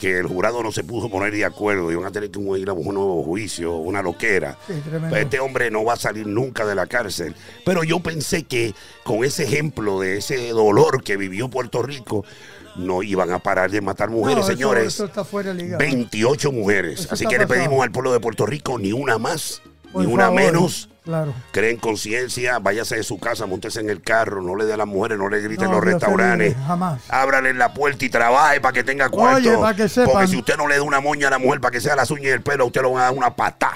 que 0.00 0.18
el 0.18 0.26
jurado 0.26 0.62
no 0.62 0.72
se 0.72 0.82
pudo 0.82 1.10
poner 1.10 1.32
de 1.34 1.44
acuerdo 1.44 1.92
y 1.92 1.94
van 1.94 2.06
a 2.06 2.10
tener 2.10 2.30
que 2.30 2.40
ir 2.58 2.68
a 2.70 2.72
un 2.72 2.94
nuevo 2.94 3.22
juicio, 3.22 3.74
una 3.76 4.00
loquera. 4.02 4.56
Sí, 4.66 4.72
este 5.16 5.38
hombre 5.40 5.70
no 5.70 5.84
va 5.84 5.92
a 5.92 5.96
salir 5.96 6.26
nunca 6.26 6.64
de 6.64 6.74
la 6.74 6.86
cárcel. 6.86 7.34
Pero 7.64 7.84
yo 7.84 8.00
pensé 8.00 8.44
que 8.44 8.74
con 9.04 9.24
ese 9.24 9.44
ejemplo 9.44 10.00
de 10.00 10.16
ese 10.16 10.48
dolor 10.48 11.04
que 11.04 11.16
vivió 11.18 11.48
Puerto 11.50 11.82
Rico, 11.82 12.24
no 12.76 13.02
iban 13.02 13.30
a 13.30 13.40
parar 13.40 13.70
de 13.70 13.80
matar 13.80 14.08
mujeres, 14.10 14.38
No, 14.38 14.44
eso- 14.44 14.52
señores. 14.52 14.86
Eso, 14.86 15.04
está 15.04 15.24
fuera 15.24 15.52
de 15.52 15.62
liga. 15.62 15.76
28 15.76 16.50
mujeres. 16.52 17.00
Eso 17.00 17.14
Así 17.14 17.26
que 17.26 17.36
le 17.38 17.46
pedimos 17.46 17.82
al 17.82 17.90
pueblo 17.92 18.12
de 18.12 18.20
Puerto 18.20 18.46
Rico 18.46 18.78
ni 18.78 18.92
una 18.92 19.18
más, 19.18 19.60
Por 19.92 20.04
ni 20.06 20.12
una 20.12 20.30
menos. 20.30 20.88
Claro. 21.10 21.34
Creen 21.50 21.76
conciencia, 21.78 22.60
váyase 22.60 22.94
de 22.96 23.02
su 23.02 23.18
casa, 23.18 23.44
montese 23.46 23.80
en 23.80 23.90
el 23.90 24.00
carro, 24.00 24.40
no 24.42 24.54
le 24.54 24.64
dé 24.64 24.74
a 24.74 24.76
las 24.76 24.86
mujeres, 24.86 25.18
no 25.18 25.28
le 25.28 25.40
griten 25.40 25.64
No, 25.64 25.70
en 25.72 25.76
los 25.76 25.84
restaurantes. 25.84 26.48
libre, 26.50 26.64
jamás. 26.66 27.02
Ábrale 27.08 27.52
la 27.52 27.74
puerta 27.74 28.04
y 28.04 28.08
trabaje 28.10 28.60
para 28.60 28.72
que 28.72 28.84
tenga 28.84 29.08
cuarto. 29.08 29.38
Oye, 29.48 29.58
para 29.58 29.74
que 29.76 29.88
sepan. 29.88 30.12
Porque 30.12 30.28
si 30.28 30.36
usted 30.36 30.56
no 30.56 30.68
le 30.68 30.76
da 30.76 30.82
una 30.82 31.00
moña 31.00 31.26
a 31.26 31.30
la 31.32 31.38
mujer 31.40 31.60
para 31.60 31.72
que 31.72 31.80
sea 31.80 31.96
las 31.96 32.10
uñas 32.12 32.26
y 32.26 32.28
el 32.28 32.42
pelo, 32.42 32.66
usted 32.66 32.82
lo 32.82 32.92
va 32.92 33.00
a 33.00 33.02
dar 33.06 33.12
una 33.14 33.34
patá 33.34 33.72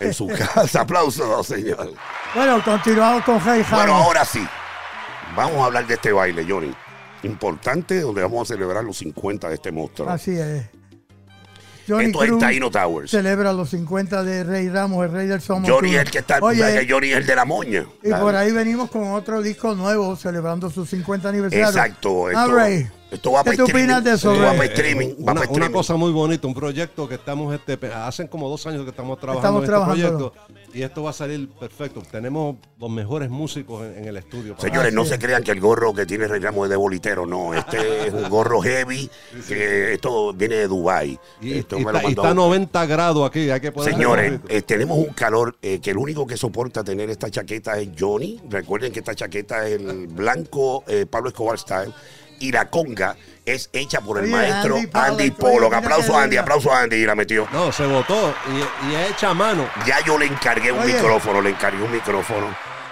en 0.00 0.12
su 0.12 0.26
casa. 0.54 0.82
Aplausos, 0.82 1.46
señor. 1.46 1.92
Bueno, 2.34 2.62
continuamos 2.62 3.24
con 3.24 3.42
Rey 3.42 3.64
Bueno, 3.70 3.94
ahora 3.94 4.24
sí. 4.26 4.46
Vamos 5.34 5.56
a 5.62 5.64
hablar 5.64 5.86
de 5.86 5.94
este 5.94 6.12
baile, 6.12 6.44
Johnny. 6.46 6.74
Importante, 7.22 8.00
donde 8.00 8.22
vamos 8.22 8.48
a 8.50 8.54
celebrar 8.54 8.84
los 8.84 8.98
50 8.98 9.48
de 9.48 9.54
este 9.54 9.72
monstruo. 9.72 10.08
Así 10.10 10.38
es. 10.38 10.64
Johnny 11.86 12.06
Esto 12.06 12.22
es 12.22 12.28
Cruz 12.30 12.40
Taino 12.40 12.70
Towers. 12.70 13.10
celebra 13.10 13.52
los 13.52 13.70
50 13.70 14.24
de 14.24 14.44
Rey 14.44 14.68
Ramos, 14.68 15.04
el 15.04 15.12
rey 15.12 15.26
del 15.26 15.40
Somos 15.40 15.68
Johnny 15.70 15.94
es 15.94 16.02
el 16.02 16.10
que 16.10 16.18
está, 16.18 16.38
Oye, 16.40 16.86
Johnny 16.88 17.10
es 17.12 17.18
el 17.18 17.26
de 17.26 17.36
la 17.36 17.44
moña. 17.44 17.86
y 18.02 18.10
por 18.10 18.34
ahí 18.34 18.52
venimos 18.52 18.90
con 18.90 19.08
otro 19.12 19.42
disco 19.42 19.74
nuevo 19.74 20.16
celebrando 20.16 20.70
su 20.70 20.84
50 20.84 21.28
aniversario. 21.28 21.66
Exacto. 21.66 22.30
Esto, 22.30 22.54
Rey, 22.54 22.88
esto 23.10 23.32
va 23.32 23.42
¿qué 23.44 23.50
para 23.50 23.56
tú 23.56 23.64
opinas 23.64 24.02
de 24.04 24.12
eso, 24.14 24.32
Esto 24.32 24.42
va 24.44 24.50
Rey? 24.50 24.58
para 24.58 24.72
streaming. 24.72 25.08
va 25.08 25.14
Una, 25.16 25.24
para 25.24 25.32
una 25.34 25.44
streaming. 25.44 25.72
cosa 25.74 25.96
muy 25.96 26.12
bonita, 26.12 26.46
un 26.46 26.54
proyecto 26.54 27.08
que 27.08 27.14
estamos, 27.14 27.54
este, 27.54 27.78
hacen 27.92 28.26
como 28.26 28.48
dos 28.48 28.66
años 28.66 28.84
que 28.84 28.90
estamos 28.90 29.18
trabajando 29.20 29.62
Estamos 29.62 29.88
en 29.88 30.04
este 30.04 30.08
proyecto 30.10 30.32
y 30.74 30.82
esto 30.82 31.02
va 31.04 31.10
a 31.10 31.12
salir 31.14 31.48
perfecto. 31.48 32.02
Tenemos 32.10 32.56
los 32.78 32.90
mejores 32.90 33.30
músicos 33.30 33.84
en, 33.86 33.98
en 33.98 34.04
el 34.08 34.16
estudio. 34.18 34.56
Señores, 34.58 34.92
no 34.92 35.04
se 35.06 35.18
crean 35.18 35.42
que 35.42 35.52
el 35.52 35.60
gorro 35.60 35.94
que 35.94 36.04
tiene 36.04 36.26
Rey 36.28 36.40
Ramos 36.40 36.64
es 36.66 36.70
de 36.70 36.76
bolitero, 36.76 37.24
no. 37.26 37.54
Este 37.54 38.06
es 38.08 38.12
un 38.12 38.28
gorro 38.28 38.60
heavy, 38.60 39.08
que 39.48 39.94
esto 39.94 40.32
viene 40.34 40.56
de 40.56 40.68
Dubai. 40.68 41.18
y, 41.40 41.58
Esto 41.58 41.78
y 41.78 41.84
me 41.84 41.92
lo 41.92 41.98
está, 41.98 42.00
y 42.10 42.14
mandó- 42.14 42.22
está 42.22 42.30
a 42.32 42.34
90 42.34 42.86
grados 42.86 43.26
aquí, 43.28 43.48
hay 43.50 43.60
que 43.60 43.72
poner 43.72 43.92
Señores, 43.94 44.40
eh, 44.48 44.62
tenemos 44.62 44.98
un 44.98 45.14
calor 45.14 45.56
eh, 45.62 45.80
que 45.80 45.92
el 45.92 45.96
único 45.98 46.26
que 46.26 46.36
soporta 46.36 46.84
tener 46.84 47.08
esta 47.08 47.30
chaqueta 47.30 47.78
es 47.78 47.88
Johnny. 47.98 48.40
Recuerden 48.50 48.92
que 48.92 48.98
esta 48.98 49.14
chaqueta 49.14 49.66
es 49.66 49.80
el 49.80 50.08
blanco 50.08 50.84
eh, 50.88 51.06
Pablo 51.08 51.28
Escobar 51.28 51.58
Style. 51.58 51.92
Y 52.40 52.52
la 52.52 52.68
conga 52.70 53.16
es 53.44 53.70
hecha 53.72 54.00
por 54.00 54.18
el 54.18 54.24
Oye, 54.24 54.32
maestro 54.32 54.76
Andy 54.92 55.32
mira 55.40 55.76
Aplauso 55.78 56.16
a 56.16 56.22
Andy, 56.24 56.36
aplauso 56.36 56.72
a 56.72 56.80
Andy 56.82 56.96
y 56.96 57.06
la 57.06 57.14
metió. 57.14 57.46
No, 57.52 57.70
se 57.72 57.86
votó 57.86 58.34
y, 58.52 58.90
y 58.90 58.94
es 58.96 59.10
hecha 59.12 59.30
a 59.30 59.34
mano. 59.34 59.68
Ya 59.86 60.04
yo 60.04 60.18
le 60.18 60.26
encargué 60.26 60.72
un 60.72 60.80
Oye. 60.80 60.94
micrófono, 60.94 61.40
le 61.40 61.50
encargué 61.50 61.82
un 61.82 61.92
micrófono. 61.92 62.46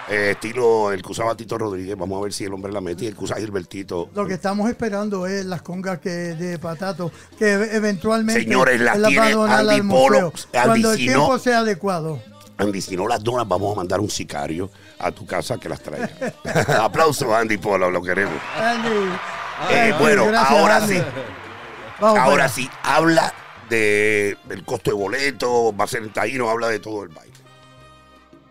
eh, 0.07 0.31
estilo 0.31 0.91
el 0.91 1.01
que 1.01 1.11
usaba 1.11 1.35
Tito 1.35 1.57
Rodríguez. 1.57 1.97
Vamos 1.97 2.19
a 2.19 2.23
ver 2.23 2.31
si 2.31 2.43
el 2.45 2.53
hombre 2.53 2.71
la 2.71 2.79
mete 2.79 3.05
y 3.05 3.07
el 3.07 3.15
que 3.17 3.23
usa 3.23 3.37
Gilbertito. 3.37 4.09
Lo 4.13 4.27
que 4.27 4.35
estamos 4.35 4.69
esperando 4.69 5.25
es 5.25 5.43
las 5.45 5.61
congas 5.63 5.97
que 5.99 6.09
de 6.09 6.59
patato, 6.59 7.11
que 7.39 7.51
eventualmente 7.53 8.43
Señores, 8.43 8.79
las 8.79 9.01
tiene 9.07 9.33
Andy. 9.33 9.79
Andy, 9.79 9.81
Cuando 10.51 10.91
el 10.91 10.97
si 10.97 11.05
tiempo 11.07 11.33
no- 11.33 11.39
sea 11.39 11.59
adecuado. 11.59 12.21
Andy, 12.57 12.81
si 12.81 12.95
no 12.95 13.07
las 13.07 13.23
donas, 13.23 13.47
vamos 13.47 13.73
a 13.73 13.75
mandar 13.75 13.99
un 13.99 14.09
sicario 14.09 14.69
a 14.99 15.11
tu 15.11 15.25
casa 15.25 15.57
que 15.57 15.67
las 15.69 15.81
traiga. 15.81 16.09
Aplauso, 16.83 17.35
Andy 17.35 17.57
Polo, 17.57 17.89
lo 17.91 18.01
queremos. 18.01 18.41
Andy, 18.57 18.89
Eh, 19.71 19.79
Andy, 19.91 20.03
bueno, 20.03 20.25
gracias, 20.27 20.51
ahora 20.59 20.75
Andy. 20.77 20.95
sí. 20.97 21.03
Vamos 21.99 22.19
Ahora 22.19 22.35
para- 22.43 22.49
sí, 22.49 22.69
habla 22.83 23.33
de 23.69 24.37
el 24.49 24.63
costo 24.65 24.91
de 24.91 24.95
boleto, 24.97 25.75
va 25.75 25.85
a 25.85 25.87
ser 25.87 26.03
en 26.03 26.11
taíno, 26.13 26.49
habla 26.49 26.67
de 26.67 26.79
todo 26.79 27.03
el 27.03 27.09
baile. 27.09 27.33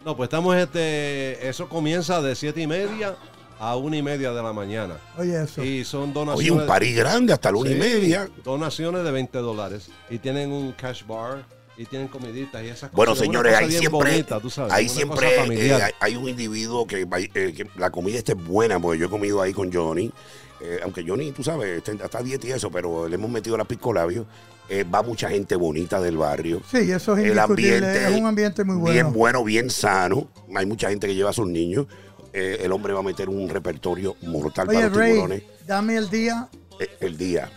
No, 0.04 0.16
pues 0.16 0.26
estamos, 0.28 0.54
este, 0.56 1.46
eso 1.48 1.68
comienza 1.68 2.20
de 2.20 2.34
siete 2.34 2.60
y 2.60 2.66
media 2.66 3.16
a 3.58 3.76
una 3.76 3.96
y 3.96 4.02
media 4.02 4.32
de 4.32 4.42
la 4.42 4.52
mañana. 4.52 4.96
Oye, 5.16 5.42
eso. 5.42 5.62
Y 5.64 5.84
son 5.84 6.04
Oye, 6.04 6.12
donaciones. 6.12 6.62
un 6.62 6.66
parís 6.66 6.96
grande 6.96 7.32
hasta 7.32 7.50
la 7.52 7.58
una 7.58 7.70
y 7.70 7.74
media. 7.76 8.28
Donaciones 8.42 9.02
de 9.04 9.10
20 9.10 9.38
dólares. 9.38 9.88
Y 10.10 10.18
tienen 10.18 10.50
un 10.52 10.72
cash 10.72 11.04
bar 11.06 11.44
y 11.76 11.86
tienen 11.86 12.08
comiditas 12.08 12.62
y 12.62 12.66
esas 12.68 12.78
cosas. 12.90 12.92
Bueno, 12.92 13.12
Es 13.12 13.18
señores, 13.18 13.54
ahí 13.54 13.70
siempre, 13.70 14.10
bonita, 14.12 14.40
tú 14.40 14.48
sabes, 14.50 14.72
ahí 14.72 14.88
siempre 14.88 15.28
eh, 15.36 15.80
hay, 16.00 16.16
un 16.16 16.28
individuo 16.28 16.86
que, 16.86 17.04
va- 17.04 17.18
eh, 17.20 17.28
que 17.34 17.66
la 17.76 17.90
comida 17.90 18.18
esté 18.18 18.34
buena, 18.34 18.78
porque 18.80 18.98
yo 18.98 19.06
he 19.06 19.10
comido 19.10 19.40
ahí 19.42 19.52
con 19.52 19.72
Johnny. 19.72 20.12
eh, 20.60 20.78
aunque 20.82 21.04
Johnny, 21.06 21.32
tú 21.32 21.42
sabes, 21.42 21.78
está, 21.78 21.92
está 21.92 22.18
a 22.18 22.22
dieta 22.22 22.46
y 22.46 22.52
eso, 22.52 22.70
pero 22.70 23.08
le 23.08 23.16
hemos 23.16 23.30
metido 23.30 23.56
la 23.56 23.64
pisco 23.64 23.92
labio. 23.92 24.24
eh, 24.68 24.82
va 24.84 25.02
mucha 25.02 25.28
gente 25.28 25.56
bonita 25.56 26.00
del 26.00 26.16
barrio. 26.16 26.62
Sí, 26.70 26.90
eso 26.90 27.16
es 27.16 27.26
el 27.26 27.38
ambiente 27.38 28.06
es 28.06 28.18
un 28.18 28.26
ambiente 28.26 28.64
muy 28.64 28.76
bueno. 28.76 28.92
bien 28.94 29.12
bueno, 29.12 29.44
bien 29.44 29.68
sano. 29.68 30.28
Hay 30.54 30.64
mucha 30.64 30.88
gente 30.88 31.06
que 31.06 31.14
lleva 31.14 31.30
a 31.30 31.34
sus 31.34 31.46
niños. 31.48 31.86
Eh, 32.32 32.60
el 32.62 32.72
hombre 32.72 32.92
va 32.94 33.00
a 33.00 33.02
meter 33.02 33.28
un 33.28 33.48
repertorio 33.48 34.16
mortal 34.22 34.68
Oye, 34.68 34.76
para 34.78 34.88
los 34.88 34.96
Ray, 34.96 35.12
tiburones 35.12 35.42
dame 35.66 35.96
el 35.96 36.08
día. 36.08 36.48
eh, 36.80 36.88
el 37.00 37.16
día. 37.18 37.50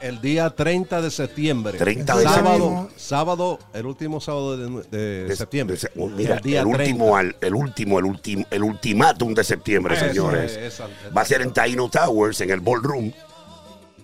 El 0.00 0.20
día 0.20 0.50
30 0.50 1.02
de 1.02 1.10
septiembre. 1.10 1.76
30 1.76 2.16
de 2.18 2.22
sábado, 2.24 2.58
septiembre. 2.68 2.94
sábado, 2.96 3.58
el 3.74 3.86
último 3.86 4.20
sábado 4.20 4.56
de, 4.56 4.82
de 4.96 5.24
De- 5.24 5.36
septiembre. 5.36 5.76
de 5.76 5.90
oh, 6.00 6.06
mira, 6.08 6.36
el 6.36 6.40
día 6.42 6.60
el 6.60 6.66
último, 6.66 7.16
30. 7.16 7.18
al- 7.18 7.36
el 7.40 7.54
último, 7.54 7.98
el 7.98 8.04
último, 8.04 8.44
el 8.50 8.62
ultimátum 8.62 9.34
de 9.34 9.42
septiembre, 9.44 9.98
señores. 9.98 10.56
es, 10.56 10.80
Va 11.16 11.22
a 11.22 11.24
ser 11.24 11.42
en 11.42 11.52
Taino 11.52 11.88
Towers, 11.90 12.40
en 12.40 12.50
el 12.50 12.60
ballroom. 12.60 13.10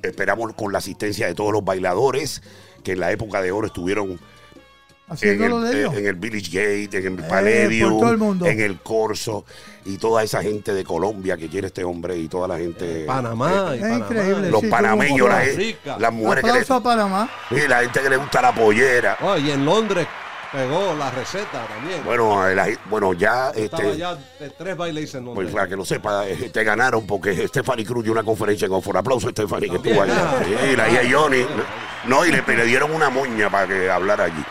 Esperamos 0.02 0.52
con 0.54 0.72
la 0.72 0.78
asistencia 0.78 1.26
de 1.28 1.34
todos 1.34 1.52
los 1.52 1.64
bailadores 1.64 2.42
que 2.82 2.92
en 2.92 3.00
la 3.00 3.10
época 3.12 3.40
de 3.40 3.52
oro 3.52 3.66
estuvieron 3.68 4.18
en 5.20 5.42
el, 5.42 5.62
de 5.62 5.70
eh, 5.70 5.80
ellos. 5.80 5.94
en 5.96 6.06
el 6.06 6.14
Village 6.14 6.48
Gate, 6.50 6.98
en 6.98 7.18
el 7.18 7.24
Eh, 7.24 7.26
Palladium, 7.28 7.90
por 7.92 8.00
todo 8.00 8.10
el 8.12 8.18
mundo. 8.18 8.46
en 8.46 8.60
el 8.60 8.80
Corso 8.80 9.44
y 9.84 9.98
toda 9.98 10.22
esa 10.22 10.42
gente 10.42 10.72
de 10.72 10.82
Colombia 10.84 11.36
que 11.36 11.48
quiere 11.48 11.66
este 11.66 11.84
hombre 11.84 12.16
y 12.16 12.26
toda 12.28 12.48
la 12.48 12.58
gente. 12.58 13.04
Panamá. 13.06 13.74
y 13.76 13.82
Es 13.82 13.90
increíble, 13.90 14.50
los 14.50 14.60
sí, 14.62 14.66
panameños, 14.68 15.28
la, 15.28 15.98
las 15.98 16.12
mujeres 16.12 16.44
que 16.44 16.52
le, 16.52 16.74
a 16.76 16.80
Panamá. 16.80 17.30
sí, 17.50 17.56
la 17.68 17.80
gente 17.82 18.00
que 18.00 18.10
le 18.10 18.16
gusta 18.16 18.40
la 18.42 18.54
pollera. 18.54 19.18
Oh, 19.20 19.36
y 19.36 19.50
en 19.50 19.64
Londres 19.64 20.06
pegó 20.50 20.94
la 20.94 21.10
receta 21.10 21.66
también. 21.66 22.02
Bueno, 22.04 22.48
eh, 22.48 22.54
la- 22.54 22.68
bueno 22.88 23.12
ya 23.12 23.50
Estaba 23.50 23.82
este, 23.82 23.98
ya 23.98 24.14
de 24.14 24.50
tres 24.56 24.76
bailes 24.76 25.14
en 25.14 25.34
Pues 25.34 25.50
para 25.50 25.66
que 25.68 25.76
lo 25.76 25.84
sepa, 25.84 26.26
eh, 26.28 26.48
te 26.52 26.64
ganaron 26.64 27.06
porque 27.06 27.46
Stephanie 27.48 27.84
Cruz 27.84 28.04
dio 28.04 28.12
una 28.12 28.22
conferencia 28.22 28.66
en 28.66 28.72
Oxford. 28.72 28.96
Aplauso 28.96 29.28
a 29.28 29.30
Stephanie 29.32 29.68
que 29.68 29.76
estuvo 29.76 30.00
allá. 30.00 30.40
Hija 30.72 30.84
de 31.02 31.12
Johnny. 31.12 31.44
No, 32.06 32.24
y 32.24 32.30
le, 32.32 32.42
le 32.46 32.64
dieron 32.66 32.92
una 32.92 33.10
moña 33.10 33.50
para 33.50 33.66
que 33.66 33.90
hablara 33.90 34.24
allí. 34.24 34.44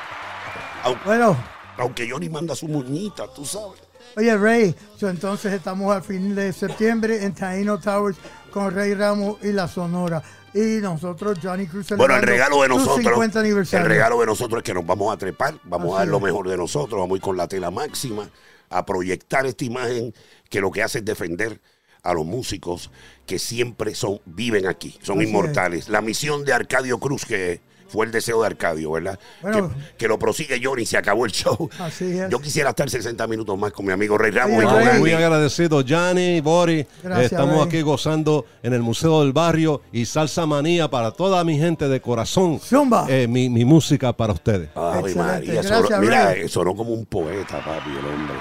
Aunque, 0.84 1.06
Bueno, 1.06 1.38
aunque 1.78 2.10
Johnny 2.10 2.30
manda 2.30 2.56
su 2.56 2.68
moñita, 2.68 3.26
tú 3.34 3.46
sabes. 3.46 3.82
oye, 4.16 4.36
Ray, 4.38 4.76
so, 4.98 5.10
entonces 5.10 5.54
estamos 5.54 5.94
al 5.96 6.04
fin 6.04 6.36
de 6.36 6.54
septiembre 6.54 7.24
en 7.24 7.34
Taino 7.34 7.80
Towers 7.80 8.18
con 8.52 8.74
Rey 8.74 8.94
Ramos 8.94 9.38
y 9.42 9.52
la 9.52 9.68
Sonora. 9.68 10.22
Y 10.54 10.80
nosotros, 10.82 11.40
Johnny 11.42 11.66
Cruz, 11.66 11.88
Bueno, 11.98 12.16
el 12.16 12.22
regalo 12.22 12.62
de 12.62 12.70
nosotros. 12.70 12.98
50 13.04 13.40
El 13.40 13.46
aniversario. 13.46 13.88
regalo 13.88 14.20
de 14.20 14.28
nosotros 14.28 14.60
es 14.60 14.64
que 14.64 14.74
nos 14.76 14.86
vamos 14.86 15.12
a 15.12 15.18
trepar, 15.18 15.56
vamos 15.64 15.96
a 15.96 16.00
dar 16.00 16.08
lo 16.10 16.20
mejor 16.20 16.48
de 16.48 16.56
nosotros, 16.58 17.00
vamos 17.00 17.16
a 17.16 17.18
ir 17.18 17.22
con 17.24 17.36
la 17.38 17.48
tela 17.48 17.72
máxima 17.72 18.30
a 18.70 18.86
proyectar 18.86 19.46
esta 19.48 19.66
imagen 19.66 20.14
que 20.50 20.62
lo 20.62 20.70
que 20.70 20.84
hace 20.84 21.00
es 21.00 21.06
defender 21.06 21.60
a 22.04 22.14
los 22.14 22.26
músicos 22.26 22.92
que 23.26 23.40
siempre 23.40 23.96
son 23.96 24.20
viven 24.26 24.68
aquí, 24.68 25.00
son 25.02 25.18
Así 25.18 25.24
es. 25.24 25.30
inmortales. 25.30 25.90
La 25.90 26.02
misión 26.02 26.44
de 26.46 26.54
Arcadio 26.54 27.00
Cruz 27.00 27.26
que 27.26 27.62
fue 27.94 28.08
el 28.08 28.12
deseo 28.12 28.42
de 28.42 28.48
Arcadio, 28.48 28.92
¿verdad? 28.92 29.20
Bueno. 29.42 29.70
que, 29.70 29.96
que 29.98 30.08
lo 30.08 30.18
prosigue 30.18 30.60
Johnny, 30.62 30.84
se 30.84 30.98
acabó 30.98 31.26
el 31.26 31.32
show. 31.32 31.70
Así 31.80 32.06
es. 32.18 32.28
Yo 32.30 32.40
quisiera 32.40 32.72
estar 32.72 32.90
60 32.90 33.28
minutos 33.28 33.56
más 33.58 33.72
con 33.72 33.86
mi 33.86 33.92
amigo 33.94 34.18
Rey 34.18 34.32
Ramos 34.32 34.58
Oye, 34.58 34.66
y 34.66 34.68
con. 34.70 34.88
Andy. 34.88 35.00
Muy 35.00 35.14
agradecido, 35.14 35.82
Gianni, 35.84 36.42
Bori. 36.42 36.86
Gracias, 37.04 37.32
Estamos 37.34 37.58
Rey. 37.60 37.68
aquí 37.68 37.82
gozando 37.84 38.46
en 38.64 38.74
el 38.74 38.82
Museo 38.82 39.22
del 39.22 39.32
Barrio 39.32 39.82
y 39.92 40.06
Salsa 40.06 40.48
Manía 40.48 40.90
para 40.90 41.12
toda 41.12 41.44
mi 41.44 41.58
gente 41.60 41.88
de 41.88 42.02
corazón. 42.02 42.60
Zumba. 42.60 43.06
Eh, 43.08 43.28
mi, 43.28 43.48
mi 43.50 43.64
música 43.64 44.12
para 44.12 44.34
ustedes. 44.34 44.70
Excelente. 44.70 45.16
María, 45.16 45.54
Gracias, 45.54 45.82
sonó- 45.84 46.00
mira, 46.00 46.34
eh, 46.34 46.50
sonó 46.50 46.76
como 46.76 46.90
un 46.94 47.06
poeta, 47.06 47.64
papi, 47.64 47.92
el 47.92 47.98
hombre. 48.06 48.36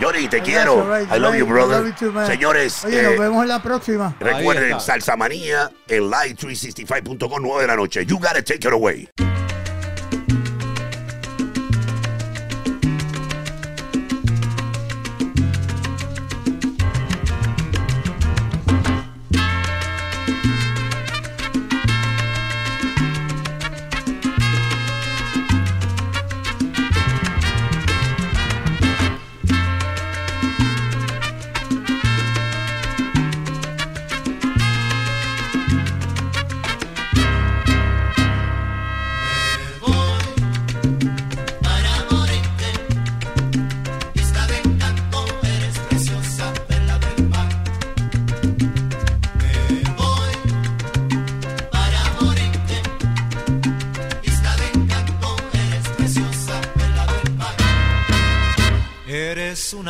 Johnny, 0.00 0.28
te 0.28 0.38
Gracias, 0.38 0.44
quiero. 0.44 0.86
Ray. 0.86 1.04
I 1.04 1.18
love 1.18 1.32
Ray, 1.32 1.38
you, 1.40 1.46
brother. 1.46 1.76
I 1.76 1.78
love 1.78 1.86
you 1.86 2.06
too, 2.06 2.12
man. 2.12 2.26
Señores, 2.26 2.84
Oye, 2.84 3.00
eh, 3.00 3.02
nos 3.02 3.18
vemos 3.18 3.42
en 3.42 3.48
la 3.48 3.62
próxima. 3.62 4.14
Recuerden. 4.20 4.80
Salsa 4.80 5.16
Manía 5.16 5.70
en 5.88 6.10
Live 6.10 6.36
365.com, 6.36 7.42
9 7.42 7.62
de 7.62 7.66
la 7.66 7.76
noche. 7.76 8.04
You 8.04 8.18
gotta 8.18 8.42
take 8.42 8.66
it 8.66 8.72
away. 8.72 9.08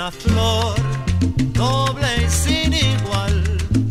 una 0.06 0.12
flor 0.12 0.74
doble 1.52 2.06
y 2.24 2.30
sin 2.30 2.72
igual, 2.72 3.42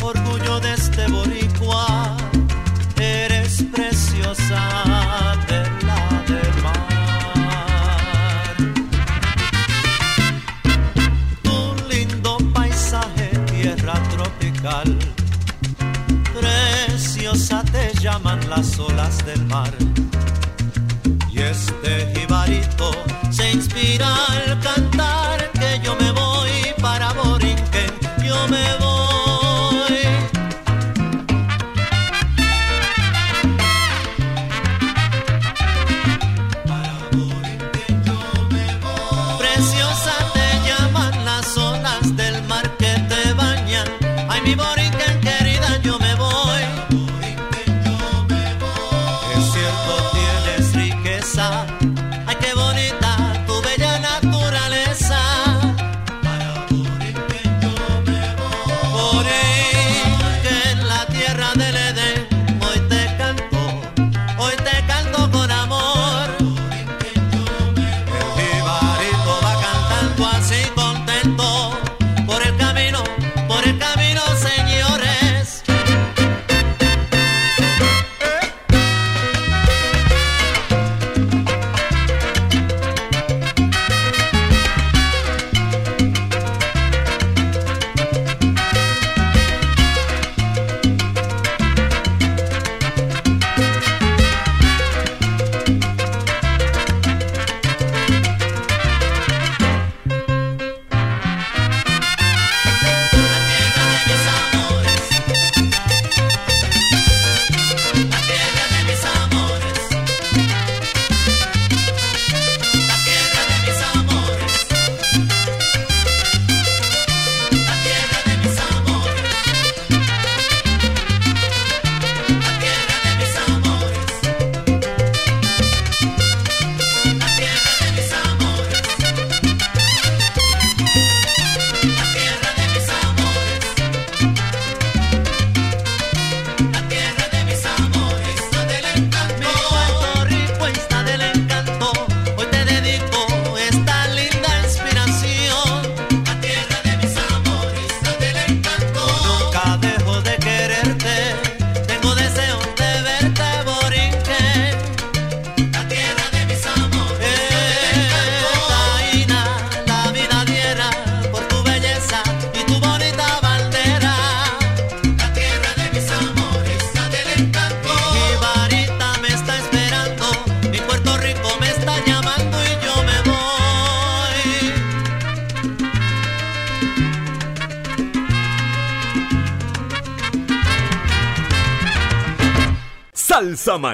orgullo 0.02 0.60
de 0.62 0.74
este 0.74 1.08
boricua, 1.08 2.16
eres 2.98 3.64
preciosa 3.74 4.62
perla 5.48 6.24
del 6.28 6.54
mar. 6.64 8.56
Un 11.44 11.90
lindo 11.90 12.38
paisaje, 12.54 13.30
tierra 13.52 14.02
tropical, 14.10 14.98
preciosa 16.40 17.62
te 17.74 17.94
llaman 18.00 18.40
las 18.50 18.80
olas 18.80 19.26
del 19.26 19.44
mar 19.48 19.74